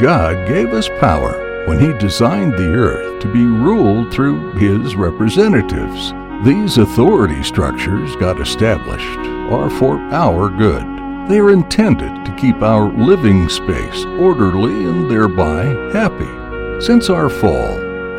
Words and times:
God 0.00 0.46
gave 0.46 0.74
us 0.74 0.90
power 1.00 1.64
when 1.66 1.80
He 1.80 1.96
designed 1.98 2.52
the 2.52 2.74
earth 2.74 3.22
to 3.22 3.32
be 3.32 3.44
ruled 3.44 4.12
through 4.12 4.52
His 4.52 4.94
representatives. 4.94 6.12
These 6.44 6.76
authority 6.76 7.42
structures 7.42 8.14
got 8.16 8.38
established 8.38 9.18
are 9.50 9.70
for 9.70 9.98
our 10.12 10.50
good. 10.50 10.84
They 11.30 11.38
are 11.38 11.50
intended 11.50 12.26
to 12.26 12.36
keep 12.36 12.60
our 12.60 12.92
living 12.92 13.48
space 13.48 14.04
orderly 14.20 14.84
and 14.84 15.10
thereby 15.10 15.64
happy. 15.92 16.84
Since 16.84 17.08
our 17.08 17.30
fall, 17.30 17.78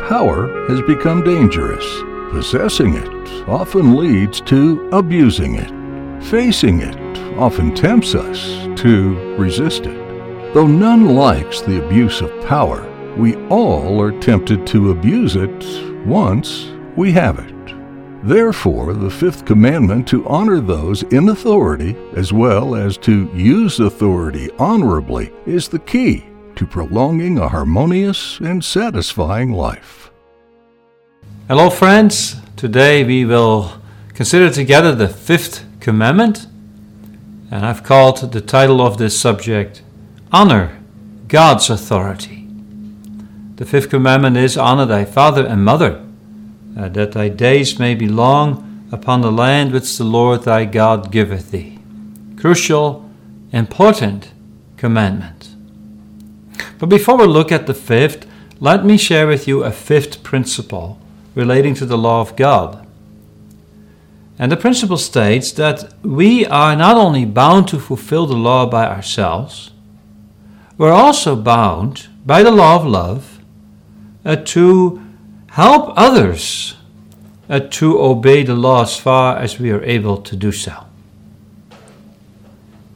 power 0.09 0.67
has 0.69 0.81
become 0.81 1.23
dangerous. 1.23 1.85
Possessing 2.31 2.95
it 2.95 3.47
often 3.47 3.95
leads 3.95 4.41
to 4.41 4.89
abusing 4.91 5.55
it. 5.55 6.23
Facing 6.23 6.81
it 6.81 6.97
often 7.37 7.75
tempts 7.75 8.15
us 8.15 8.67
to 8.81 9.35
resist 9.37 9.85
it. 9.85 10.06
Though 10.57 10.65
none 10.65 11.13
likes 11.13 11.61
the 11.61 11.85
abuse 11.85 12.19
of 12.19 12.31
power, 12.47 12.81
we 13.15 13.35
all 13.45 14.01
are 14.01 14.19
tempted 14.19 14.65
to 14.65 14.89
abuse 14.89 15.35
it 15.35 15.63
once 16.03 16.71
we 16.95 17.11
have 17.11 17.37
it. 17.37 17.75
Therefore, 18.25 18.95
the 18.95 19.11
fifth 19.11 19.45
commandment 19.45 20.07
to 20.07 20.27
honor 20.27 20.59
those 20.59 21.03
in 21.03 21.29
authority, 21.29 21.95
as 22.15 22.33
well 22.33 22.73
as 22.73 22.97
to 23.05 23.31
use 23.35 23.79
authority 23.79 24.49
honorably, 24.57 25.31
is 25.45 25.67
the 25.67 25.77
key 25.77 26.25
to 26.55 26.65
prolonging 26.65 27.37
a 27.37 27.47
harmonious 27.47 28.39
and 28.39 28.65
satisfying 28.65 29.51
life. 29.51 30.09
Hello, 31.47 31.69
friends. 31.69 32.37
Today 32.55 33.03
we 33.03 33.25
will 33.25 33.79
consider 34.15 34.49
together 34.49 34.95
the 34.95 35.07
fifth 35.07 35.63
commandment, 35.79 36.47
and 37.51 37.63
I've 37.63 37.83
called 37.83 38.31
the 38.31 38.41
title 38.41 38.81
of 38.81 38.97
this 38.97 39.21
subject 39.21 39.83
Honor 40.29 40.77
God's 41.29 41.69
Authority. 41.69 42.45
The 43.55 43.65
fifth 43.65 43.89
commandment 43.89 44.35
is 44.35 44.57
Honor 44.57 44.85
thy 44.85 45.05
father 45.05 45.45
and 45.45 45.63
mother 45.63 46.05
uh, 46.77 46.89
that 46.89 47.13
thy 47.13 47.29
days 47.29 47.79
may 47.79 47.95
be 47.95 48.09
long 48.09 48.89
upon 48.91 49.21
the 49.21 49.31
land 49.31 49.71
which 49.71 49.97
the 49.97 50.03
Lord 50.03 50.43
thy 50.43 50.65
God 50.65 51.13
giveth 51.13 51.51
thee. 51.51 51.79
Crucial, 52.35 53.09
important 53.53 54.33
commandment. 54.75 55.55
But 56.77 56.87
before 56.89 57.15
we 57.15 57.25
look 57.25 57.49
at 57.49 57.65
the 57.65 57.73
fifth, 57.73 58.27
let 58.59 58.83
me 58.83 58.97
share 58.97 59.27
with 59.27 59.47
you 59.47 59.63
a 59.63 59.71
fifth 59.71 60.23
principle 60.23 60.99
relating 61.35 61.73
to 61.75 61.85
the 61.85 61.97
law 61.97 62.19
of 62.19 62.35
God. 62.35 62.85
And 64.37 64.51
the 64.51 64.57
principle 64.57 64.97
states 64.97 65.53
that 65.53 65.93
we 66.03 66.45
are 66.45 66.75
not 66.75 66.97
only 66.97 67.23
bound 67.23 67.69
to 67.69 67.79
fulfill 67.79 68.25
the 68.25 68.35
law 68.35 68.65
by 68.65 68.85
ourselves, 68.87 69.71
we're 70.77 70.91
also 70.91 71.35
bound 71.35 72.07
by 72.25 72.43
the 72.43 72.51
law 72.51 72.75
of 72.75 72.85
love 72.85 73.39
uh, 74.25 74.35
to 74.35 75.01
help 75.51 75.93
others 75.97 76.75
uh, 77.49 77.59
to 77.59 77.99
obey 77.99 78.43
the 78.43 78.55
law 78.55 78.83
as 78.83 78.97
far 78.97 79.37
as 79.37 79.59
we 79.59 79.71
are 79.71 79.83
able 79.83 80.17
to 80.17 80.35
do 80.35 80.51
so. 80.51 80.85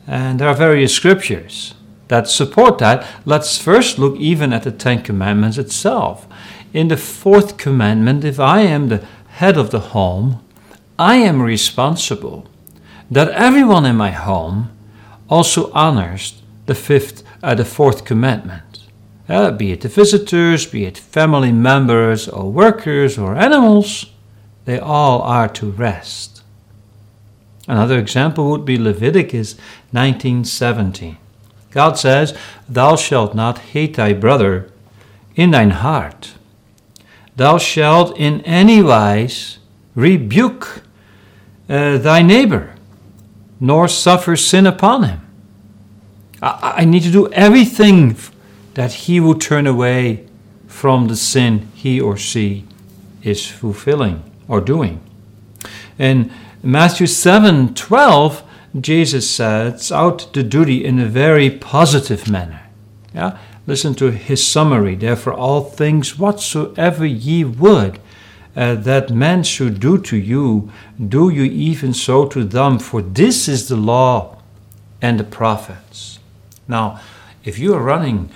And 0.06 0.40
there 0.40 0.48
are 0.48 0.56
various 0.56 0.94
scriptures 0.94 1.74
that 2.09 2.28
support 2.28 2.78
that. 2.80 3.08
Let's 3.26 3.58
first 3.58 3.98
look 3.98 4.18
even 4.18 4.52
at 4.52 4.64
the 4.64 4.72
Ten 4.72 5.02
Commandments 5.02 5.58
itself. 5.58 6.28
In 6.74 6.90
the 6.90 6.98
fourth 6.98 7.58
commandment, 7.58 8.26
if 8.26 8.40
I 8.40 8.62
am 8.62 8.90
the 8.90 9.06
head 9.30 9.58
of 9.58 9.72
the 9.72 9.80
home, 9.80 10.44
I 11.00 11.16
am 11.16 11.42
responsible 11.42 12.48
that 13.09 13.30
everyone 13.30 13.86
in 13.86 13.96
my 13.96 14.12
home 14.12 14.70
also 15.30 15.72
honors 15.72 16.42
the 16.66 16.76
fifth, 16.76 17.24
uh, 17.44 17.56
the 17.56 17.66
fourth 17.66 18.06
commandment 18.06 18.72
uh, 19.31 19.52
be 19.52 19.72
it 19.72 19.81
the 19.81 19.88
visitors, 19.88 20.66
be 20.66 20.84
it 20.86 20.97
family 20.97 21.52
members 21.52 22.28
or 22.28 22.52
workers 22.52 23.18
or 23.18 23.35
animals, 23.35 24.12
they 24.66 24.78
all 24.78 25.22
are 25.22 25.47
to 25.47 25.72
rest. 25.72 26.44
Another 27.68 27.97
example 27.97 28.50
would 28.50 28.66
be 28.66 28.78
Leviticus 28.78 29.56
19:17. 29.94 31.18
God 31.72 31.97
says, 31.97 32.34
"Thou 32.68 32.97
shalt 32.97 33.34
not 33.34 33.59
hate 33.73 33.96
thy 33.96 34.12
brother 34.12 34.69
in 35.35 35.52
thine 35.52 35.69
heart. 35.69 36.34
Thou 37.38 37.58
shalt 37.58 38.18
in 38.18 38.41
any 38.41 38.84
wise 38.84 39.59
rebuke 39.96 40.81
uh, 41.69 41.97
thy 41.97 42.22
neighbor, 42.22 42.72
nor 43.62 43.88
suffer 43.88 44.35
sin 44.35 44.68
upon 44.68 45.03
him." 45.03 45.21
I, 46.41 46.74
I 46.78 46.85
need 46.85 47.03
to 47.03 47.12
do 47.12 47.31
everything 47.34 48.16
that 48.74 48.94
he 48.94 49.19
will 49.19 49.38
turn 49.38 49.68
away 49.68 50.25
from 50.68 51.07
the 51.07 51.16
sin 51.16 51.68
he 51.74 52.00
or 52.00 52.18
she 52.18 52.66
is 53.24 53.47
fulfilling 53.47 54.24
or 54.47 54.62
doing. 54.62 55.02
In 56.00 56.31
Matthew 56.63 57.07
7 57.07 57.74
12, 57.74 58.44
Jesus 58.79 59.29
sets 59.29 59.91
out 59.91 60.31
the 60.34 60.44
duty 60.44 60.85
in 60.85 61.00
a 61.00 61.06
very 61.06 61.50
positive 61.50 62.29
manner. 62.29 62.62
Yeah? 63.13 63.38
Listen 63.68 63.94
to 63.96 64.12
his 64.12 64.46
summary. 64.46 64.96
Therefore, 64.96 65.34
all 65.34 65.63
things 65.63 66.18
whatsoever 66.18 67.06
ye 67.06 67.44
would 67.44 68.00
uh, 68.56 68.75
that 68.75 69.09
men 69.09 69.44
should 69.44 69.79
do 69.79 69.97
to 69.97 70.18
you, 70.18 70.72
do 71.08 71.29
you 71.29 71.44
even 71.44 71.94
so 71.94 72.25
to 72.28 72.44
them, 72.44 72.79
for 72.79 73.02
this 73.02 73.47
is 73.47 73.68
the 73.68 73.78
law 73.78 74.38
and 75.02 75.19
the 75.19 75.23
prophets. 75.23 76.19
Now, 76.72 77.02
if 77.44 77.59
you 77.59 77.74
are 77.76 77.84
running 77.84 78.30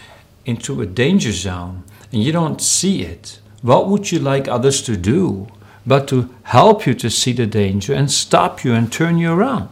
into 0.43 0.81
a 0.81 0.85
danger 0.85 1.31
zone 1.31 1.83
and 2.11 2.21
you 2.21 2.33
don't 2.33 2.61
see 2.61 3.01
it, 3.01 3.39
what 3.61 3.87
would 3.87 4.11
you 4.11 4.19
like 4.19 4.49
others 4.49 4.81
to 4.83 4.97
do 4.97 5.47
but 5.87 6.05
to 6.09 6.29
help 6.43 6.85
you 6.85 6.93
to 6.95 7.09
see 7.09 7.31
the 7.31 7.45
danger 7.45 7.93
and 7.93 8.11
stop 8.11 8.65
you 8.65 8.73
and 8.73 8.91
turn 8.91 9.17
you 9.17 9.31
around? 9.31 9.69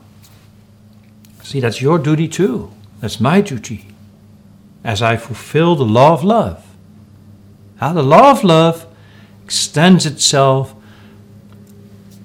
See, 1.44 1.60
that's 1.60 1.82
your 1.82 2.00
duty 2.00 2.30
too. 2.30 2.72
That's 3.02 3.20
my 3.20 3.42
duty 3.42 3.88
as 4.82 5.02
I 5.02 5.18
fulfill 5.18 5.76
the 5.76 5.84
law 5.84 6.14
of 6.14 6.24
love. 6.24 6.66
How 7.82 7.92
the 7.92 8.02
law 8.02 8.32
of 8.32 8.46
love 8.46 8.88
extends 9.44 10.06
itself 10.06 10.74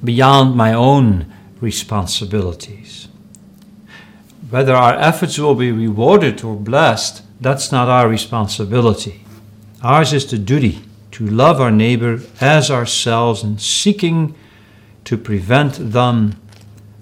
beyond 0.04 0.54
my 0.54 0.72
own 0.72 1.26
responsibilities. 1.60 3.08
Whether 4.50 4.74
our 4.74 4.94
efforts 4.94 5.38
will 5.38 5.54
be 5.54 5.72
rewarded 5.72 6.42
or 6.42 6.56
blessed 6.56 7.22
that's 7.40 7.70
not 7.70 7.88
our 7.88 8.08
responsibility. 8.08 9.24
Ours 9.82 10.12
is 10.12 10.26
the 10.26 10.38
duty 10.38 10.80
to 11.12 11.26
love 11.26 11.60
our 11.60 11.70
neighbor 11.70 12.20
as 12.40 12.70
ourselves 12.70 13.44
and 13.44 13.60
seeking 13.60 14.34
to 15.04 15.16
prevent 15.16 15.92
them 15.92 16.40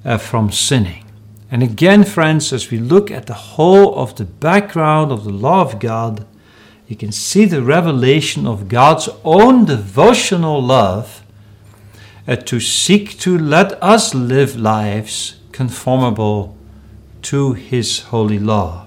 uh, 0.04 0.18
from 0.18 0.52
sinning. 0.52 1.04
And 1.50 1.62
again, 1.62 2.04
friends, 2.04 2.52
as 2.52 2.70
we 2.70 2.78
look 2.78 3.10
at 3.10 3.26
the 3.26 3.34
whole 3.34 3.94
of 3.94 4.16
the 4.16 4.24
background 4.24 5.10
of 5.10 5.24
the 5.24 5.32
law 5.32 5.62
of 5.62 5.78
God, 5.78 6.26
you 6.86 6.96
can 6.96 7.12
see 7.12 7.46
the 7.46 7.62
revelation 7.62 8.46
of 8.46 8.68
God's 8.68 9.08
own 9.24 9.64
devotional 9.64 10.62
love 10.62 11.22
uh, 12.28 12.36
to 12.36 12.60
seek 12.60 13.18
to 13.20 13.38
let 13.38 13.82
us 13.82 14.14
live 14.14 14.56
lives 14.56 15.36
conformable 15.52 16.56
to 17.26 17.52
His 17.54 18.00
holy 18.00 18.38
law. 18.38 18.86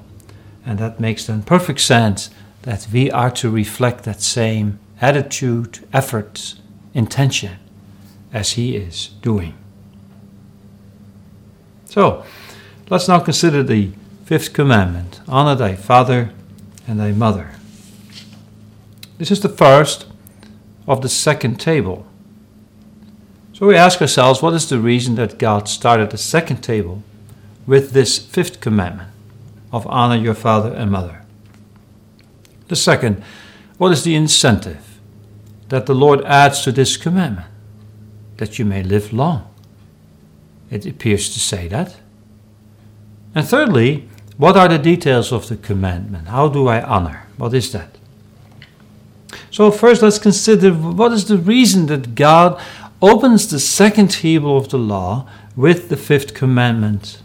And 0.65 0.79
that 0.79 0.99
makes 0.99 1.25
then 1.25 1.43
perfect 1.43 1.79
sense 1.81 2.29
that 2.63 2.87
we 2.91 3.09
are 3.11 3.31
to 3.31 3.49
reflect 3.49 4.03
that 4.03 4.21
same 4.21 4.79
attitude, 5.01 5.87
effort, 5.93 6.55
intention 6.93 7.57
as 8.33 8.51
he 8.51 8.75
is 8.75 9.07
doing. 9.21 9.53
So, 11.85 12.23
let's 12.89 13.07
now 13.07 13.19
consider 13.19 13.63
the 13.63 13.91
fifth 14.25 14.53
commandment 14.53 15.21
honor 15.27 15.55
thy 15.55 15.75
father 15.75 16.31
and 16.87 16.99
thy 16.99 17.11
mother. 17.11 17.51
This 19.17 19.31
is 19.31 19.41
the 19.41 19.49
first 19.49 20.05
of 20.87 21.01
the 21.01 21.09
second 21.09 21.59
table. 21.59 22.05
So 23.53 23.67
we 23.67 23.75
ask 23.75 24.01
ourselves 24.01 24.41
what 24.41 24.53
is 24.53 24.69
the 24.69 24.79
reason 24.79 25.15
that 25.15 25.39
God 25.39 25.67
started 25.67 26.11
the 26.11 26.17
second 26.17 26.61
table 26.61 27.03
with 27.69 27.91
this 27.91 28.17
fifth 28.17 28.59
commandment? 28.59 29.09
of 29.71 29.85
honor 29.87 30.15
your 30.15 30.33
father 30.33 30.73
and 30.73 30.91
mother. 30.91 31.21
The 32.67 32.75
second, 32.75 33.23
what 33.77 33.91
is 33.91 34.03
the 34.03 34.15
incentive 34.15 34.99
that 35.69 35.85
the 35.85 35.95
Lord 35.95 36.23
adds 36.25 36.61
to 36.61 36.71
this 36.71 36.97
commandment? 36.97 37.47
That 38.37 38.57
you 38.57 38.65
may 38.65 38.83
live 38.83 39.13
long. 39.13 39.47
It 40.69 40.85
appears 40.85 41.29
to 41.33 41.39
say 41.39 41.67
that. 41.67 41.97
And 43.35 43.47
thirdly, 43.47 44.07
what 44.37 44.55
are 44.55 44.67
the 44.67 44.77
details 44.77 45.31
of 45.31 45.47
the 45.47 45.57
commandment? 45.57 46.29
How 46.29 46.47
do 46.47 46.67
I 46.67 46.81
honor? 46.81 47.27
What 47.37 47.53
is 47.53 47.71
that? 47.73 47.97
So, 49.51 49.71
first, 49.71 50.01
let's 50.01 50.19
consider 50.19 50.71
what 50.71 51.11
is 51.11 51.25
the 51.25 51.37
reason 51.37 51.87
that 51.87 52.15
God 52.15 52.61
opens 53.01 53.49
the 53.49 53.59
second 53.59 54.11
table 54.11 54.57
of 54.57 54.69
the 54.69 54.77
law 54.77 55.27
with 55.55 55.89
the 55.89 55.97
fifth 55.97 56.33
commandment 56.33 57.21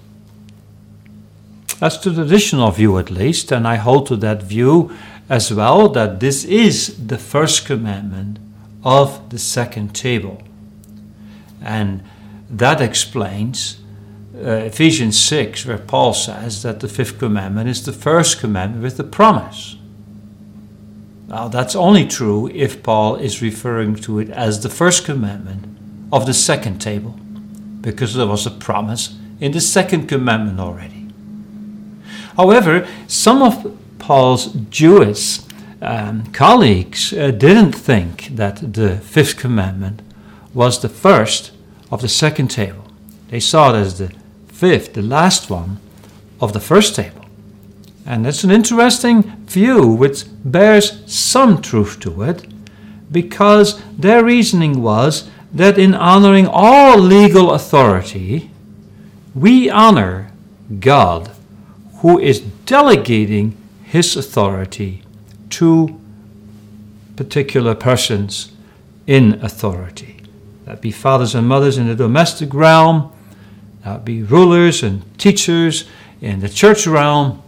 that's 1.79 1.99
the 1.99 2.15
traditional 2.15 2.71
view, 2.71 2.99
at 2.99 3.11
least, 3.11 3.53
and 3.53 3.67
I 3.67 3.76
hold 3.76 4.06
to 4.09 4.17
that 4.17 4.43
view 4.43 4.94
as 5.29 5.53
well 5.53 5.88
that 5.88 6.21
this 6.21 6.44
is 6.44 7.06
the 7.06 7.19
first 7.19 7.67
commandment 7.67 8.38
of 8.85 9.31
the 9.31 9.38
second 9.38 9.94
table. 9.94 10.43
And 11.62 12.03
that 12.50 12.81
explains 12.81 13.81
uh, 14.37 14.50
Ephesians 14.50 15.19
6, 15.19 15.65
where 15.67 15.79
Paul 15.79 16.12
says 16.12 16.62
that 16.62 16.81
the 16.81 16.88
fifth 16.88 17.19
commandment 17.19 17.69
is 17.69 17.85
the 17.85 17.93
first 17.93 18.41
commandment 18.41 18.82
with 18.82 18.97
the 18.97 19.05
promise. 19.05 19.77
Now, 21.29 21.49
that's 21.49 21.75
only 21.75 22.06
true 22.06 22.50
if 22.53 22.82
Paul 22.82 23.17
is 23.17 23.41
referring 23.41 23.97
to 23.97 24.19
it 24.19 24.31
as 24.31 24.62
the 24.62 24.69
first 24.69 25.05
commandment 25.05 25.65
of 26.12 26.27
the 26.27 26.35
second 26.35 26.81
table, 26.81 27.19
because 27.81 28.15
there 28.15 28.27
was 28.27 28.47
a 28.47 28.50
promise 28.50 29.17
in 29.41 29.53
the 29.53 29.61
second 29.61 30.06
commandment 30.06 30.61
already. 30.61 30.94
However, 32.36 32.86
some 33.06 33.42
of 33.42 33.76
Paul's 33.98 34.52
Jewish 34.70 35.40
um, 35.81 36.26
colleagues 36.32 37.12
uh, 37.12 37.31
didn't 37.31 37.72
think 37.72 38.36
that 38.36 38.72
the 38.75 38.98
fifth 38.98 39.36
commandment 39.36 40.02
was 40.52 40.81
the 40.81 40.88
first 40.88 41.52
of 41.90 42.00
the 42.00 42.08
second 42.08 42.48
table. 42.48 42.84
They 43.28 43.40
saw 43.40 43.75
it 43.75 43.78
as 43.78 43.98
the 43.98 44.12
fifth, 44.48 44.94
the 44.94 45.02
last 45.02 45.50
one 45.50 45.78
of 46.40 46.52
the 46.52 46.60
first 46.60 46.94
table. 46.94 47.25
And 48.06 48.25
that's 48.25 48.44
an 48.44 48.50
interesting 48.50 49.22
view 49.46 49.86
which 49.86 50.25
bears 50.44 51.02
some 51.06 51.62
truth 51.62 52.00
to 52.00 52.22
it 52.22 52.46
because 53.10 53.82
their 53.92 54.25
reasoning 54.25 54.82
was 54.82 55.28
that 55.52 55.78
in 55.78 55.94
honoring 55.94 56.46
all 56.46 56.98
legal 56.98 57.52
authority, 57.52 58.50
we 59.34 59.70
honor 59.70 60.31
God 60.81 61.33
who 62.05 62.19
is 62.19 62.41
delegating 62.67 63.56
his 63.83 64.15
authority 64.15 65.03
to 65.49 65.99
particular 67.17 67.75
persons 67.75 68.53
in 69.06 69.43
authority. 69.43 70.21
That 70.67 70.83
be 70.83 70.91
fathers 70.91 71.35
and 71.35 71.49
mothers 71.49 71.79
in 71.79 71.89
the 71.89 71.95
domestic 71.95 72.53
realm, 72.53 73.11
that 73.85 74.05
be 74.05 74.23
rulers 74.23 74.83
and 74.83 75.19
teachers 75.19 75.89
in 76.21 76.41
the 76.41 76.49
church 76.51 76.87
realm, 76.87 77.43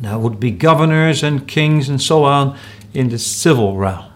that 0.00 0.18
would 0.18 0.40
be 0.40 0.50
governors 0.50 1.22
and 1.22 1.46
kings 1.46 1.88
and 1.88 2.02
so 2.02 2.24
on 2.24 2.58
in 2.92 3.10
the 3.10 3.20
civil 3.20 3.76
realm. 3.76 4.10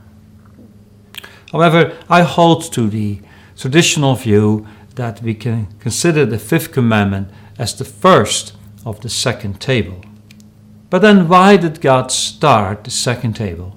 However, 1.52 1.96
I 2.10 2.22
hold 2.22 2.72
to 2.72 2.88
the 2.88 3.20
traditional 3.56 4.16
view 4.16 4.66
that 4.96 5.22
we 5.22 5.32
can 5.32 5.68
consider 5.78 6.26
the 6.26 6.40
fifth 6.40 6.72
commandment 6.72 7.28
as 7.56 7.72
the 7.76 7.84
first 7.84 8.54
of 8.84 9.00
the 9.00 9.08
second 9.08 9.60
table. 9.60 10.04
But 10.90 11.02
then, 11.02 11.28
why 11.28 11.56
did 11.56 11.80
God 11.80 12.12
start 12.12 12.84
the 12.84 12.90
second 12.90 13.34
table 13.34 13.76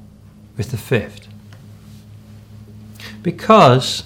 with 0.55 0.71
the 0.71 0.77
fifth? 0.77 1.27
Because, 3.23 4.03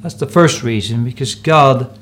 that's 0.00 0.14
the 0.14 0.26
first 0.26 0.62
reason, 0.62 1.04
because 1.04 1.34
God 1.34 1.98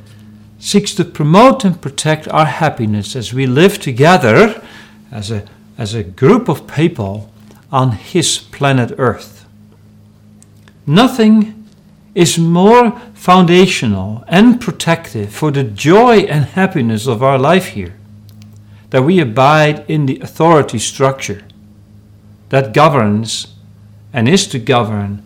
seeks 0.59 0.95
to 0.95 1.05
promote 1.05 1.65
and 1.65 1.81
protect 1.81 2.29
our 2.29 2.45
happiness 2.45 3.17
as 3.17 3.35
we 3.35 3.47
live 3.47 3.81
together 3.81 4.63
as 5.11 5.31
a, 5.31 5.45
as 5.79 5.95
a 5.95 6.05
group 6.05 6.49
of 6.49 6.67
people 6.69 7.33
on 7.73 7.93
His 7.93 8.39
planet 8.39 8.93
Earth. 8.99 9.47
Nothing 10.87 11.67
is 12.15 12.39
more 12.39 13.01
foundational 13.15 14.25
and 14.29 14.61
protective 14.61 15.33
for 15.33 15.51
the 15.51 15.65
joy 15.65 16.21
and 16.21 16.45
happiness 16.45 17.07
of 17.07 17.23
our 17.23 17.39
life 17.39 17.69
here 17.69 17.95
that 18.91 19.03
we 19.03 19.21
abide 19.21 19.89
in 19.89 20.07
the 20.07 20.21
authority 20.21 20.79
structure 20.79 21.43
that 22.49 22.75
governs 22.75 23.55
and 24.13 24.29
is 24.29 24.47
to 24.49 24.59
govern 24.59 25.23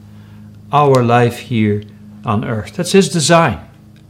our 0.72 1.02
life 1.02 1.38
here 1.38 1.82
on 2.24 2.44
earth. 2.44 2.76
That's 2.76 2.92
His 2.92 3.08
design. 3.08 3.66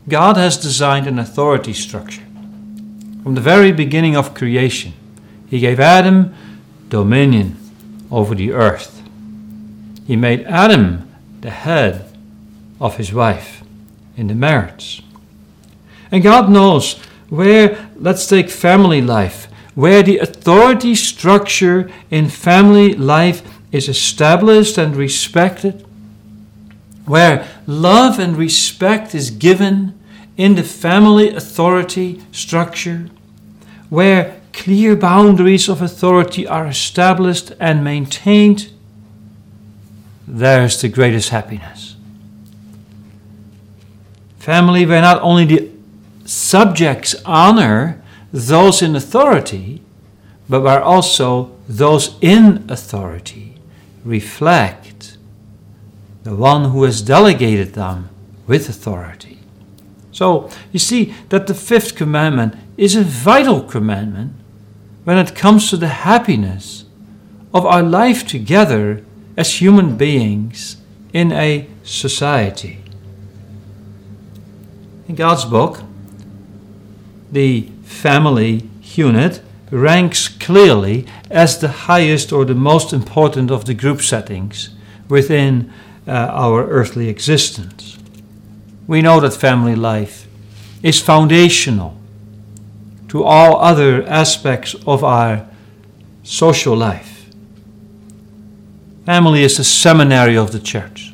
God 0.09 0.37
has 0.37 0.57
designed 0.57 1.07
an 1.07 1.19
authority 1.19 1.73
structure. 1.73 2.23
From 3.23 3.35
the 3.35 3.41
very 3.41 3.73
beginning 3.73 4.17
of 4.17 4.35
creation, 4.35 4.93
He 5.49 5.61
gave 5.61 5.81
Adam 5.81 6.35
dominion 6.89 7.57
over 8.11 8.35
the 8.35 8.53
earth. 8.53 9.03
He 10.07 10.17
made 10.17 10.45
Adam 10.45 11.11
the 11.41 11.51
head 11.51 12.11
of 12.81 12.97
his 12.97 13.13
wife 13.13 13.63
in 14.17 14.29
the 14.29 14.35
marriage. 14.35 15.03
And 16.11 16.23
God 16.23 16.51
knows 16.51 16.99
where, 17.29 17.84
let's 17.97 18.27
take 18.27 18.51
family 18.51 19.01
life, 19.01 19.49
where 19.75 20.03
the 20.03 20.19
authority 20.19 20.95
structure 20.95 21.91
in 22.11 22.29
family 22.29 22.95
life 22.95 23.43
is 23.73 23.89
established 23.89 24.79
and 24.79 24.95
respected, 24.95 25.85
where 27.07 27.47
love 27.67 28.19
and 28.19 28.37
respect 28.37 29.15
is 29.15 29.31
given 29.31 29.99
in 30.37 30.55
the 30.55 30.63
family 30.63 31.35
authority 31.35 32.23
structure, 32.33 33.09
where 33.89 34.41
clear 34.53 34.97
boundaries 34.97 35.69
of 35.69 35.83
authority 35.83 36.47
are 36.47 36.67
established 36.67 37.53
and 37.59 37.85
maintained, 37.85 38.71
there's 40.27 40.81
the 40.81 40.89
greatest 40.89 41.29
happiness. 41.29 41.97
Family 44.39 44.87
where 44.87 45.03
not 45.03 45.21
only 45.23 45.45
the 45.45 45.74
subjects 46.25 47.15
honor 47.25 48.03
those 48.33 48.83
in 48.83 48.97
authority, 48.97 49.83
but 50.49 50.63
where 50.63 50.83
also 50.83 51.57
those 51.69 52.17
in 52.21 52.65
authority 52.69 53.57
reflect 54.05 55.17
the 56.25 56.35
one 56.35 56.71
who 56.71 56.83
has 56.85 57.03
delegated 57.03 57.75
them 57.75 58.09
with 58.47 58.69
authority. 58.69 59.39
So 60.13 60.51
you 60.73 60.79
see 60.79 61.15
that 61.29 61.47
the 61.47 61.55
fifth 61.55 61.97
commandment 61.97 62.55
is 62.77 62.97
a 62.97 63.03
vital 63.03 63.63
commandment 63.63 64.33
when 65.05 65.19
it 65.19 65.35
comes 65.35 65.71
to 65.71 65.77
the 65.77 65.89
happiness 65.89 66.85
of 67.53 67.67
our 67.67 67.83
life 67.83 68.27
together 68.27 69.05
as 69.37 69.61
human 69.61 69.97
beings 69.97 70.77
in 71.13 71.31
a 71.33 71.69
society. 71.83 72.81
In 75.09 75.15
God's 75.15 75.45
book, 75.45 75.83
the 77.35 77.63
family 77.83 78.63
unit 78.83 79.43
ranks 79.73 80.29
clearly 80.29 81.05
as 81.31 81.59
the 81.59 81.69
highest 81.69 82.33
or 82.33 82.45
the 82.45 82.55
most 82.55 82.93
important 82.93 83.51
of 83.51 83.65
the 83.65 83.75
group 83.75 84.01
settings 84.01 84.71
within 85.09 85.73
uh, 86.07 86.13
our 86.13 86.65
earthly 86.69 87.09
existence. 87.09 87.99
We 88.87 89.03
know 89.03 89.19
that 89.19 89.35
family 89.35 89.75
life 89.75 90.29
is 90.83 91.01
foundational 91.01 91.97
to 93.09 93.25
all 93.25 93.57
other 93.61 94.05
aspects 94.07 94.77
of 94.87 95.03
our 95.03 95.45
social 96.23 96.77
life. 96.77 97.27
Family 99.07 99.43
is 99.43 99.57
the 99.57 99.65
seminary 99.65 100.37
of 100.37 100.53
the 100.53 100.61
church. 100.61 101.13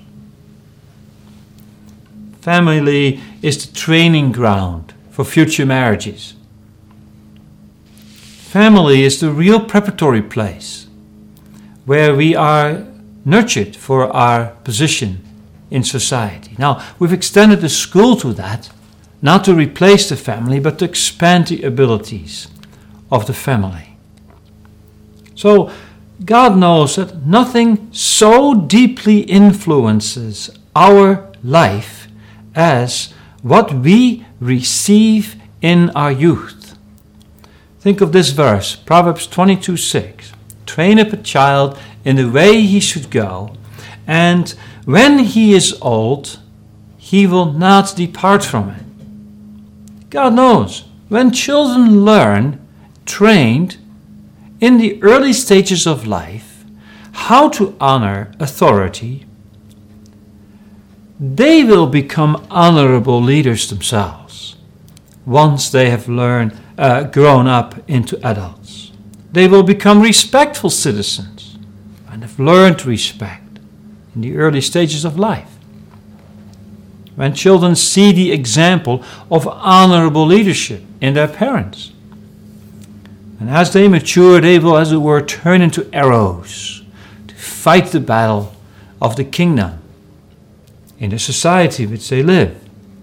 Family 2.42 3.20
is 3.40 3.66
the 3.66 3.74
training 3.74 4.32
ground 4.32 4.89
for 5.20 5.24
future 5.30 5.66
marriages. 5.66 6.32
Family 8.54 9.02
is 9.02 9.20
the 9.20 9.30
real 9.30 9.60
preparatory 9.60 10.22
place 10.22 10.86
where 11.84 12.16
we 12.16 12.34
are 12.34 12.86
nurtured 13.26 13.76
for 13.76 14.06
our 14.16 14.46
position 14.64 15.22
in 15.70 15.84
society. 15.84 16.56
Now, 16.58 16.82
we've 16.98 17.12
extended 17.12 17.60
the 17.60 17.68
school 17.68 18.16
to 18.16 18.32
that, 18.32 18.70
not 19.20 19.44
to 19.44 19.54
replace 19.54 20.08
the 20.08 20.16
family, 20.16 20.58
but 20.58 20.78
to 20.78 20.86
expand 20.86 21.48
the 21.48 21.64
abilities 21.64 22.48
of 23.12 23.26
the 23.26 23.34
family. 23.34 23.98
So, 25.34 25.70
God 26.24 26.56
knows 26.56 26.96
that 26.96 27.26
nothing 27.26 27.92
so 27.92 28.54
deeply 28.54 29.20
influences 29.20 30.50
our 30.74 31.30
life 31.44 32.08
as 32.54 33.12
what 33.42 33.72
we 33.72 34.26
receive 34.40 35.36
in 35.60 35.90
our 35.90 36.12
youth. 36.12 36.76
Think 37.80 38.00
of 38.00 38.12
this 38.12 38.30
verse, 38.30 38.76
Proverbs 38.76 39.26
22 39.26 39.76
6. 39.76 40.32
Train 40.66 40.98
up 40.98 41.12
a 41.12 41.16
child 41.16 41.78
in 42.04 42.16
the 42.16 42.30
way 42.30 42.60
he 42.62 42.80
should 42.80 43.10
go, 43.10 43.54
and 44.06 44.50
when 44.84 45.20
he 45.20 45.54
is 45.54 45.78
old, 45.80 46.38
he 46.98 47.26
will 47.26 47.52
not 47.52 47.96
depart 47.96 48.44
from 48.44 48.70
it. 48.70 50.10
God 50.10 50.34
knows 50.34 50.84
when 51.08 51.32
children 51.32 52.04
learn, 52.04 52.64
trained 53.04 53.78
in 54.60 54.76
the 54.76 55.02
early 55.02 55.32
stages 55.32 55.86
of 55.86 56.06
life, 56.06 56.64
how 57.12 57.48
to 57.48 57.74
honor 57.80 58.30
authority 58.38 59.26
they 61.20 61.62
will 61.62 61.86
become 61.86 62.46
honorable 62.50 63.20
leaders 63.20 63.68
themselves 63.68 64.56
once 65.26 65.68
they 65.68 65.90
have 65.90 66.08
learned, 66.08 66.58
uh, 66.78 67.02
grown 67.04 67.46
up 67.46 67.74
into 67.86 68.18
adults. 68.26 68.90
They 69.30 69.46
will 69.46 69.62
become 69.62 70.00
respectful 70.00 70.70
citizens. 70.70 71.36
and 72.10 72.22
have 72.22 72.40
learned 72.40 72.84
respect 72.84 73.60
in 74.16 74.22
the 74.22 74.36
early 74.36 74.60
stages 74.60 75.04
of 75.04 75.16
life. 75.16 75.56
When 77.14 77.34
children 77.34 77.76
see 77.76 78.10
the 78.10 78.32
example 78.32 79.04
of 79.30 79.46
honorable 79.46 80.26
leadership 80.26 80.82
in 81.00 81.14
their 81.14 81.28
parents. 81.28 81.92
And 83.38 83.48
as 83.48 83.72
they 83.72 83.86
mature, 83.86 84.40
they 84.40 84.58
will, 84.58 84.76
as 84.76 84.90
it 84.90 84.96
were, 84.96 85.22
turn 85.22 85.62
into 85.62 85.88
arrows 85.92 86.82
to 87.28 87.34
fight 87.36 87.86
the 87.86 88.00
battle 88.00 88.56
of 89.00 89.14
the 89.14 89.24
kingdom 89.24 89.79
in 91.00 91.10
the 91.10 91.18
society 91.18 91.86
which 91.86 92.08
they 92.10 92.22
live, 92.22 92.62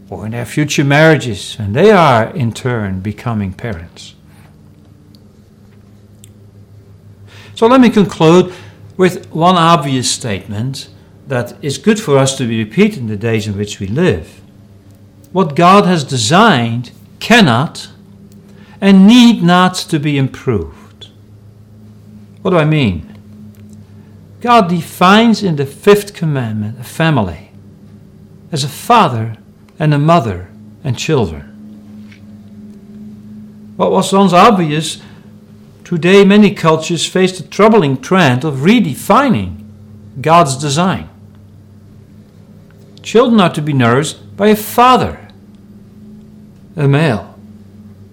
or 0.09 0.25
in 0.25 0.31
their 0.31 0.45
future 0.45 0.83
marriages, 0.83 1.57
and 1.59 1.75
they 1.75 1.91
are 1.91 2.27
in 2.27 2.53
turn 2.53 2.99
becoming 3.01 3.51
parents. 3.51 4.13
So 7.55 7.65
let 7.65 7.81
me 7.81 7.89
conclude 7.89 8.53
with 8.97 9.29
one 9.31 9.55
obvious 9.55 10.09
statement 10.09 10.89
that 11.27 11.61
is 11.63 11.79
good 11.79 11.99
for 11.99 12.17
us 12.17 12.37
to 12.37 12.47
be 12.47 12.63
repeated 12.63 12.99
in 12.99 13.07
the 13.07 13.17
days 13.17 13.47
in 13.47 13.57
which 13.57 13.79
we 13.79 13.87
live. 13.87 14.41
What 15.31 15.55
God 15.55 15.85
has 15.85 16.03
designed 16.03 16.91
cannot 17.19 17.89
and 18.79 19.07
need 19.07 19.41
not 19.41 19.73
to 19.73 19.99
be 19.99 20.19
improved. 20.19 21.09
What 22.43 22.51
do 22.51 22.57
I 22.57 22.65
mean? 22.65 23.17
God 24.39 24.69
defines 24.69 25.41
in 25.41 25.55
the 25.55 25.65
fifth 25.65 26.13
commandment 26.13 26.79
a 26.79 26.83
family 26.83 27.46
as 28.51 28.63
a 28.63 28.69
father 28.69 29.35
and 29.79 29.93
a 29.93 29.99
mother 29.99 30.49
and 30.83 30.97
children. 30.97 31.53
What 33.75 33.91
was 33.91 34.11
once 34.11 34.33
obvious 34.33 35.01
Today, 35.87 36.25
many 36.25 36.53
cultures 36.53 37.05
face 37.05 37.37
the 37.37 37.47
troubling 37.47 38.01
trend 38.01 38.43
of 38.43 38.55
redefining 38.55 39.63
God's 40.19 40.57
design. 40.57 41.07
Children 43.01 43.39
are 43.39 43.53
to 43.53 43.61
be 43.61 43.71
nourished 43.71 44.35
by 44.35 44.47
a 44.47 44.55
father, 44.57 45.29
a 46.75 46.89
male, 46.89 47.39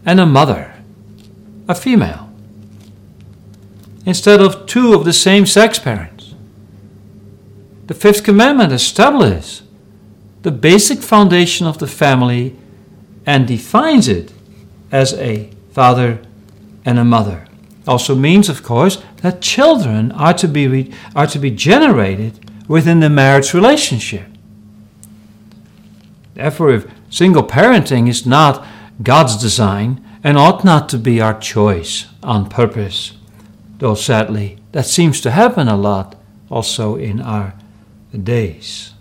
and 0.06 0.20
a 0.20 0.24
mother, 0.24 0.72
a 1.66 1.74
female, 1.74 2.30
instead 4.06 4.40
of 4.40 4.66
two 4.66 4.94
of 4.94 5.04
the 5.04 5.12
same 5.12 5.44
sex 5.44 5.76
parents. 5.76 6.36
The 7.88 7.94
fifth 7.94 8.22
commandment 8.22 8.72
establishes 8.72 9.62
the 10.44 10.52
basic 10.52 11.00
foundation 11.00 11.66
of 11.66 11.78
the 11.78 11.86
family 11.86 12.54
and 13.26 13.48
defines 13.48 14.08
it 14.08 14.30
as 14.92 15.14
a 15.14 15.50
father 15.72 16.20
and 16.84 16.98
a 16.98 17.04
mother 17.04 17.46
also 17.86 18.14
means, 18.14 18.48
of 18.48 18.62
course, 18.62 19.02
that 19.22 19.40
children 19.40 20.12
are 20.12 20.34
to 20.34 20.46
be, 20.46 20.68
re- 20.68 20.92
are 21.16 21.26
to 21.26 21.38
be 21.38 21.50
generated 21.50 22.50
within 22.68 23.00
the 23.00 23.10
marriage 23.10 23.52
relationship. 23.52 24.26
Therefore, 26.34 26.70
if 26.70 26.90
single 27.10 27.42
parenting 27.42 28.08
is 28.08 28.26
not 28.26 28.66
God's 29.02 29.36
design 29.36 30.04
and 30.22 30.38
ought 30.38 30.64
not 30.64 30.88
to 30.90 30.98
be 30.98 31.20
our 31.20 31.38
choice 31.38 32.06
on 32.22 32.48
purpose, 32.48 33.12
though 33.78 33.94
sadly 33.94 34.58
that 34.72 34.86
seems 34.86 35.20
to 35.22 35.30
happen 35.30 35.68
a 35.68 35.76
lot 35.76 36.16
also 36.50 36.96
in 36.96 37.20
our 37.20 37.54
days. 38.22 38.93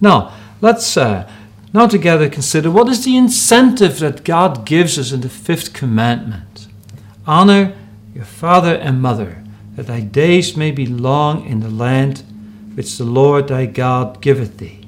Now, 0.00 0.32
let's 0.60 0.96
uh, 0.96 1.30
now 1.72 1.86
together 1.86 2.28
consider 2.28 2.70
what 2.70 2.88
is 2.88 3.04
the 3.04 3.16
incentive 3.16 3.98
that 4.00 4.24
God 4.24 4.64
gives 4.64 4.98
us 4.98 5.12
in 5.12 5.20
the 5.20 5.28
fifth 5.28 5.72
commandment. 5.72 6.68
Honor 7.26 7.74
your 8.14 8.24
father 8.24 8.74
and 8.74 9.00
mother, 9.00 9.42
that 9.76 9.86
thy 9.86 10.00
days 10.00 10.56
may 10.56 10.70
be 10.70 10.86
long 10.86 11.46
in 11.46 11.60
the 11.60 11.70
land 11.70 12.24
which 12.74 12.96
the 12.98 13.04
Lord 13.04 13.48
thy 13.48 13.66
God 13.66 14.20
giveth 14.20 14.58
thee. 14.58 14.86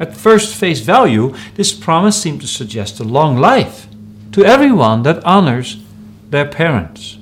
At 0.00 0.16
first 0.16 0.54
face 0.54 0.80
value, 0.80 1.34
this 1.54 1.72
promise 1.72 2.20
seemed 2.20 2.40
to 2.40 2.46
suggest 2.46 3.00
a 3.00 3.04
long 3.04 3.36
life 3.36 3.86
to 4.32 4.44
everyone 4.44 5.02
that 5.02 5.24
honors 5.24 5.82
their 6.30 6.46
parents. 6.46 7.18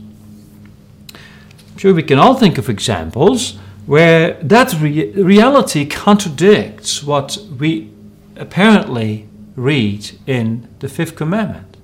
I'm 1.12 1.78
sure 1.78 1.92
we 1.92 2.02
can 2.02 2.18
all 2.18 2.34
think 2.34 2.56
of 2.56 2.70
examples 2.70 3.58
where 3.86 4.34
that 4.42 4.74
re- 4.80 5.10
reality 5.12 5.86
contradicts 5.86 7.02
what 7.02 7.38
we 7.58 7.90
apparently 8.36 9.28
read 9.56 10.10
in 10.26 10.68
the 10.78 10.88
fifth 10.88 11.16
commandment. 11.16 11.76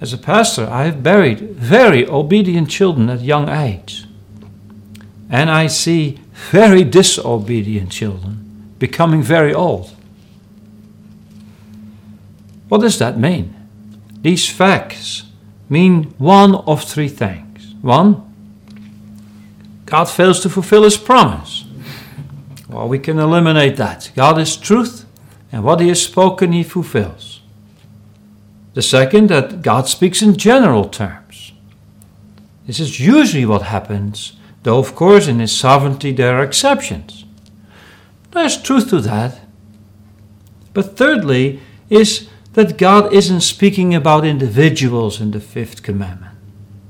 As 0.00 0.12
a 0.12 0.18
pastor, 0.18 0.66
I 0.70 0.84
have 0.84 1.02
buried 1.02 1.40
very 1.40 2.06
obedient 2.06 2.68
children 2.68 3.08
at 3.08 3.20
young 3.20 3.48
age. 3.48 4.04
And 5.30 5.50
I 5.50 5.66
see 5.68 6.20
very 6.50 6.84
disobedient 6.84 7.90
children 7.90 8.74
becoming 8.78 9.22
very 9.22 9.54
old. 9.54 9.92
What 12.68 12.80
does 12.80 12.98
that 12.98 13.18
mean? 13.18 13.54
These 14.22 14.48
facts 14.48 15.24
mean 15.68 16.14
one 16.18 16.54
of 16.54 16.82
three 16.84 17.08
things. 17.08 17.74
One, 17.82 18.23
God 19.94 20.10
fails 20.10 20.40
to 20.40 20.50
fulfill 20.50 20.82
his 20.82 20.96
promise. 20.96 21.66
Well, 22.68 22.88
we 22.88 22.98
can 22.98 23.20
eliminate 23.20 23.76
that. 23.76 24.10
God 24.16 24.40
is 24.40 24.56
truth, 24.56 25.06
and 25.52 25.62
what 25.62 25.78
he 25.78 25.86
has 25.86 26.02
spoken, 26.02 26.50
he 26.50 26.64
fulfills. 26.64 27.42
The 28.72 28.82
second, 28.82 29.28
that 29.28 29.62
God 29.62 29.86
speaks 29.86 30.20
in 30.20 30.36
general 30.36 30.88
terms. 30.88 31.52
This 32.66 32.80
is 32.80 32.98
usually 32.98 33.46
what 33.46 33.62
happens, 33.62 34.32
though, 34.64 34.80
of 34.80 34.96
course, 34.96 35.28
in 35.28 35.38
His 35.38 35.56
sovereignty 35.56 36.10
there 36.10 36.38
are 36.38 36.42
exceptions. 36.42 37.24
There's 38.32 38.60
truth 38.60 38.90
to 38.90 39.00
that. 39.02 39.42
But 40.72 40.96
thirdly, 40.96 41.60
is 41.88 42.28
that 42.54 42.78
God 42.78 43.12
isn't 43.12 43.42
speaking 43.42 43.94
about 43.94 44.24
individuals 44.24 45.20
in 45.20 45.30
the 45.30 45.38
fifth 45.38 45.84
commandment, 45.84 46.33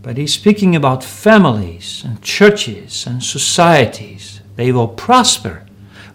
but 0.05 0.19
He's 0.19 0.35
speaking 0.35 0.77
about 0.77 1.03
families 1.03 2.03
and 2.05 2.21
churches 2.21 3.07
and 3.07 3.23
societies. 3.23 4.43
They 4.57 4.71
will 4.71 4.87
prosper 4.87 5.65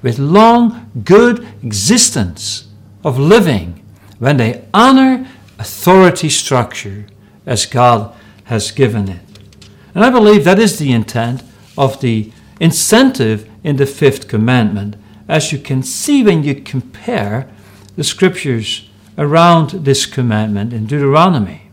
with 0.03 0.19
long, 0.19 0.91
good 1.03 1.46
existence 1.63 2.67
of 3.03 3.17
living 3.17 3.84
when 4.19 4.38
they 4.38 4.63
honor 4.74 5.27
authority 5.58 6.29
structure 6.29 7.08
as 7.48 7.65
God 7.65 8.15
has 8.46 8.72
given 8.72 9.10
it. 9.10 9.22
And 9.96 10.05
I 10.05 10.12
believe 10.12 10.43
that 10.43 10.60
is 10.60 10.77
the 10.77 10.93
intent 10.93 11.41
of 11.75 12.00
the 12.00 12.31
incentive 12.60 13.50
in 13.63 13.77
the 13.77 13.88
fifth 13.88 14.27
commandment, 14.27 14.98
as 15.27 15.51
you 15.51 15.58
can 15.58 15.81
see 15.81 16.24
when 16.24 16.43
you 16.43 16.55
compare 16.55 17.50
the 17.96 18.03
scriptures 18.03 18.88
around 19.17 19.72
this 19.72 20.05
commandment 20.05 20.74
in 20.74 20.86
Deuteronomy. 20.86 21.68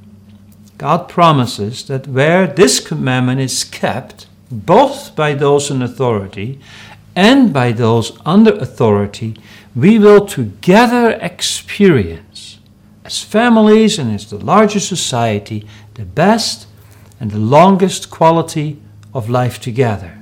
God 0.78 1.08
promises 1.08 1.86
that 1.86 2.06
where 2.06 2.46
this 2.46 2.80
commandment 2.80 3.40
is 3.40 3.64
kept, 3.64 4.26
both 4.50 5.16
by 5.16 5.34
those 5.34 5.70
in 5.70 5.82
authority 5.82 6.60
and 7.14 7.52
by 7.52 7.72
those 7.72 8.18
under 8.26 8.52
authority, 8.52 9.36
we 9.74 9.98
will 9.98 10.26
together 10.26 11.18
experience 11.20 12.58
as 13.04 13.22
families 13.22 13.98
and 13.98 14.14
as 14.14 14.28
the 14.28 14.38
larger 14.38 14.80
society, 14.80 15.66
the 15.94 16.04
best 16.04 16.66
and 17.18 17.30
the 17.30 17.38
longest 17.38 18.10
quality 18.10 18.80
of 19.14 19.30
life 19.30 19.60
together. 19.60 20.18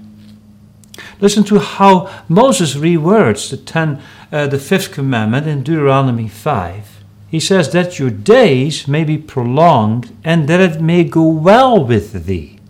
Listen 1.21 1.43
to 1.45 1.59
how 1.59 2.25
Moses 2.29 2.75
rewords 2.75 3.51
the, 3.51 3.57
ten, 3.57 4.01
uh, 4.31 4.47
the 4.47 4.59
fifth 4.59 4.93
commandment 4.93 5.47
in 5.47 5.63
Deuteronomy 5.63 6.29
5. 6.29 6.94
He 7.35 7.41
says 7.41 7.73
that 7.73 7.99
your 7.99 8.11
days 8.11 8.87
may 8.87 9.03
be 9.03 9.19
prolonged 9.19 10.17
and 10.23 10.47
that 10.47 10.61
it 10.61 10.81
may 10.81 11.03
go 11.03 11.27
well 11.27 11.85
with 11.85 12.27
thee 12.27 12.61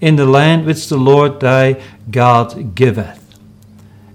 in 0.00 0.16
the 0.16 0.26
land 0.26 0.66
which 0.66 0.88
the 0.88 0.96
Lord 0.96 1.38
thy 1.38 1.80
God 2.10 2.74
giveth. 2.74 3.38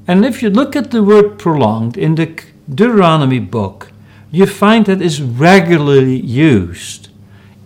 And 0.09 0.25
if 0.25 0.43
you 0.43 0.49
look 0.49 0.75
at 0.75 0.91
the 0.91 1.01
word 1.01 1.39
prolonged 1.39 1.95
in 1.97 2.15
the 2.15 2.37
Deuteronomy 2.67 3.39
book, 3.39 3.93
you 4.29 4.45
find 4.45 4.87
that 4.87 5.01
is 5.01 5.21
regularly 5.21 6.19
used 6.19 7.07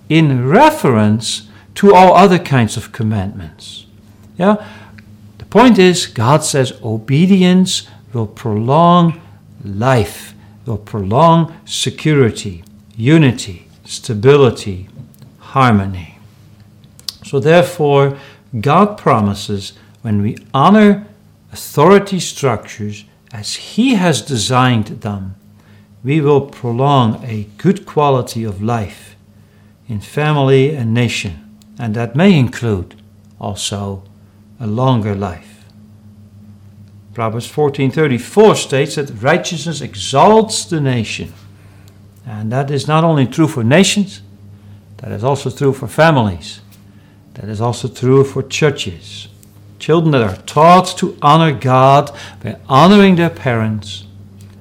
in 0.10 0.48
reference 0.48 1.50
to 1.74 1.96
all 1.96 2.16
other 2.16 2.38
kinds 2.38 2.78
of 2.78 2.92
commandments. 2.92 3.88
Yeah? 4.38 4.64
The 5.40 5.46
point 5.46 5.80
is, 5.80 6.06
God 6.06 6.44
says 6.44 6.80
obedience 6.84 7.88
will 8.14 8.28
prolong 8.28 9.20
life, 9.66 10.36
will 10.66 10.78
prolong 10.78 11.56
security, 11.66 12.64
unity, 12.96 13.68
stability, 13.86 14.88
harmony. 15.40 16.18
So, 17.24 17.40
therefore, 17.40 18.18
God 18.60 18.98
promises 18.98 19.74
when 20.02 20.22
we 20.22 20.38
honor 20.54 21.08
authority 21.52 22.20
structures 22.20 23.06
as 23.32 23.56
He 23.56 23.96
has 23.96 24.22
designed 24.22 24.88
them, 25.02 25.36
we 26.04 26.22
will 26.22 26.42
prolong 26.42 27.24
a 27.26 27.48
good 27.58 27.86
quality 27.86 28.44
of 28.44 28.62
life 28.62 29.16
in 29.88 30.00
family 30.00 30.76
and 30.76 30.94
nation 30.94 31.50
and 31.80 31.96
that 31.96 32.16
may 32.16 32.38
include 32.38 33.02
also 33.40 34.04
a 34.60 34.68
longer 34.68 35.16
life. 35.16 35.49
Proverbs 37.14 37.48
14:34 37.48 38.56
states 38.56 38.96
that 38.96 39.12
righteousness 39.22 39.82
exalts 39.82 40.66
the 40.66 40.80
nation. 40.80 41.34
And 42.26 42.52
that 42.52 42.70
is 42.70 42.88
not 42.88 43.04
only 43.04 43.26
true 43.26 43.48
for 43.48 43.64
nations, 43.64 44.22
that 44.98 45.12
is 45.12 45.24
also 45.24 45.50
true 45.50 45.74
for 45.74 45.88
families. 45.88 46.62
That 47.34 47.50
is 47.50 47.62
also 47.62 47.88
true 47.88 48.24
for 48.24 48.44
churches. 48.44 49.28
Children 49.80 50.12
that 50.12 50.22
are 50.22 50.42
taught 50.44 50.98
to 50.98 51.18
honor 51.22 51.54
God 51.54 52.12
by 52.44 52.58
honoring 52.68 53.16
their 53.16 53.30
parents, 53.30 54.06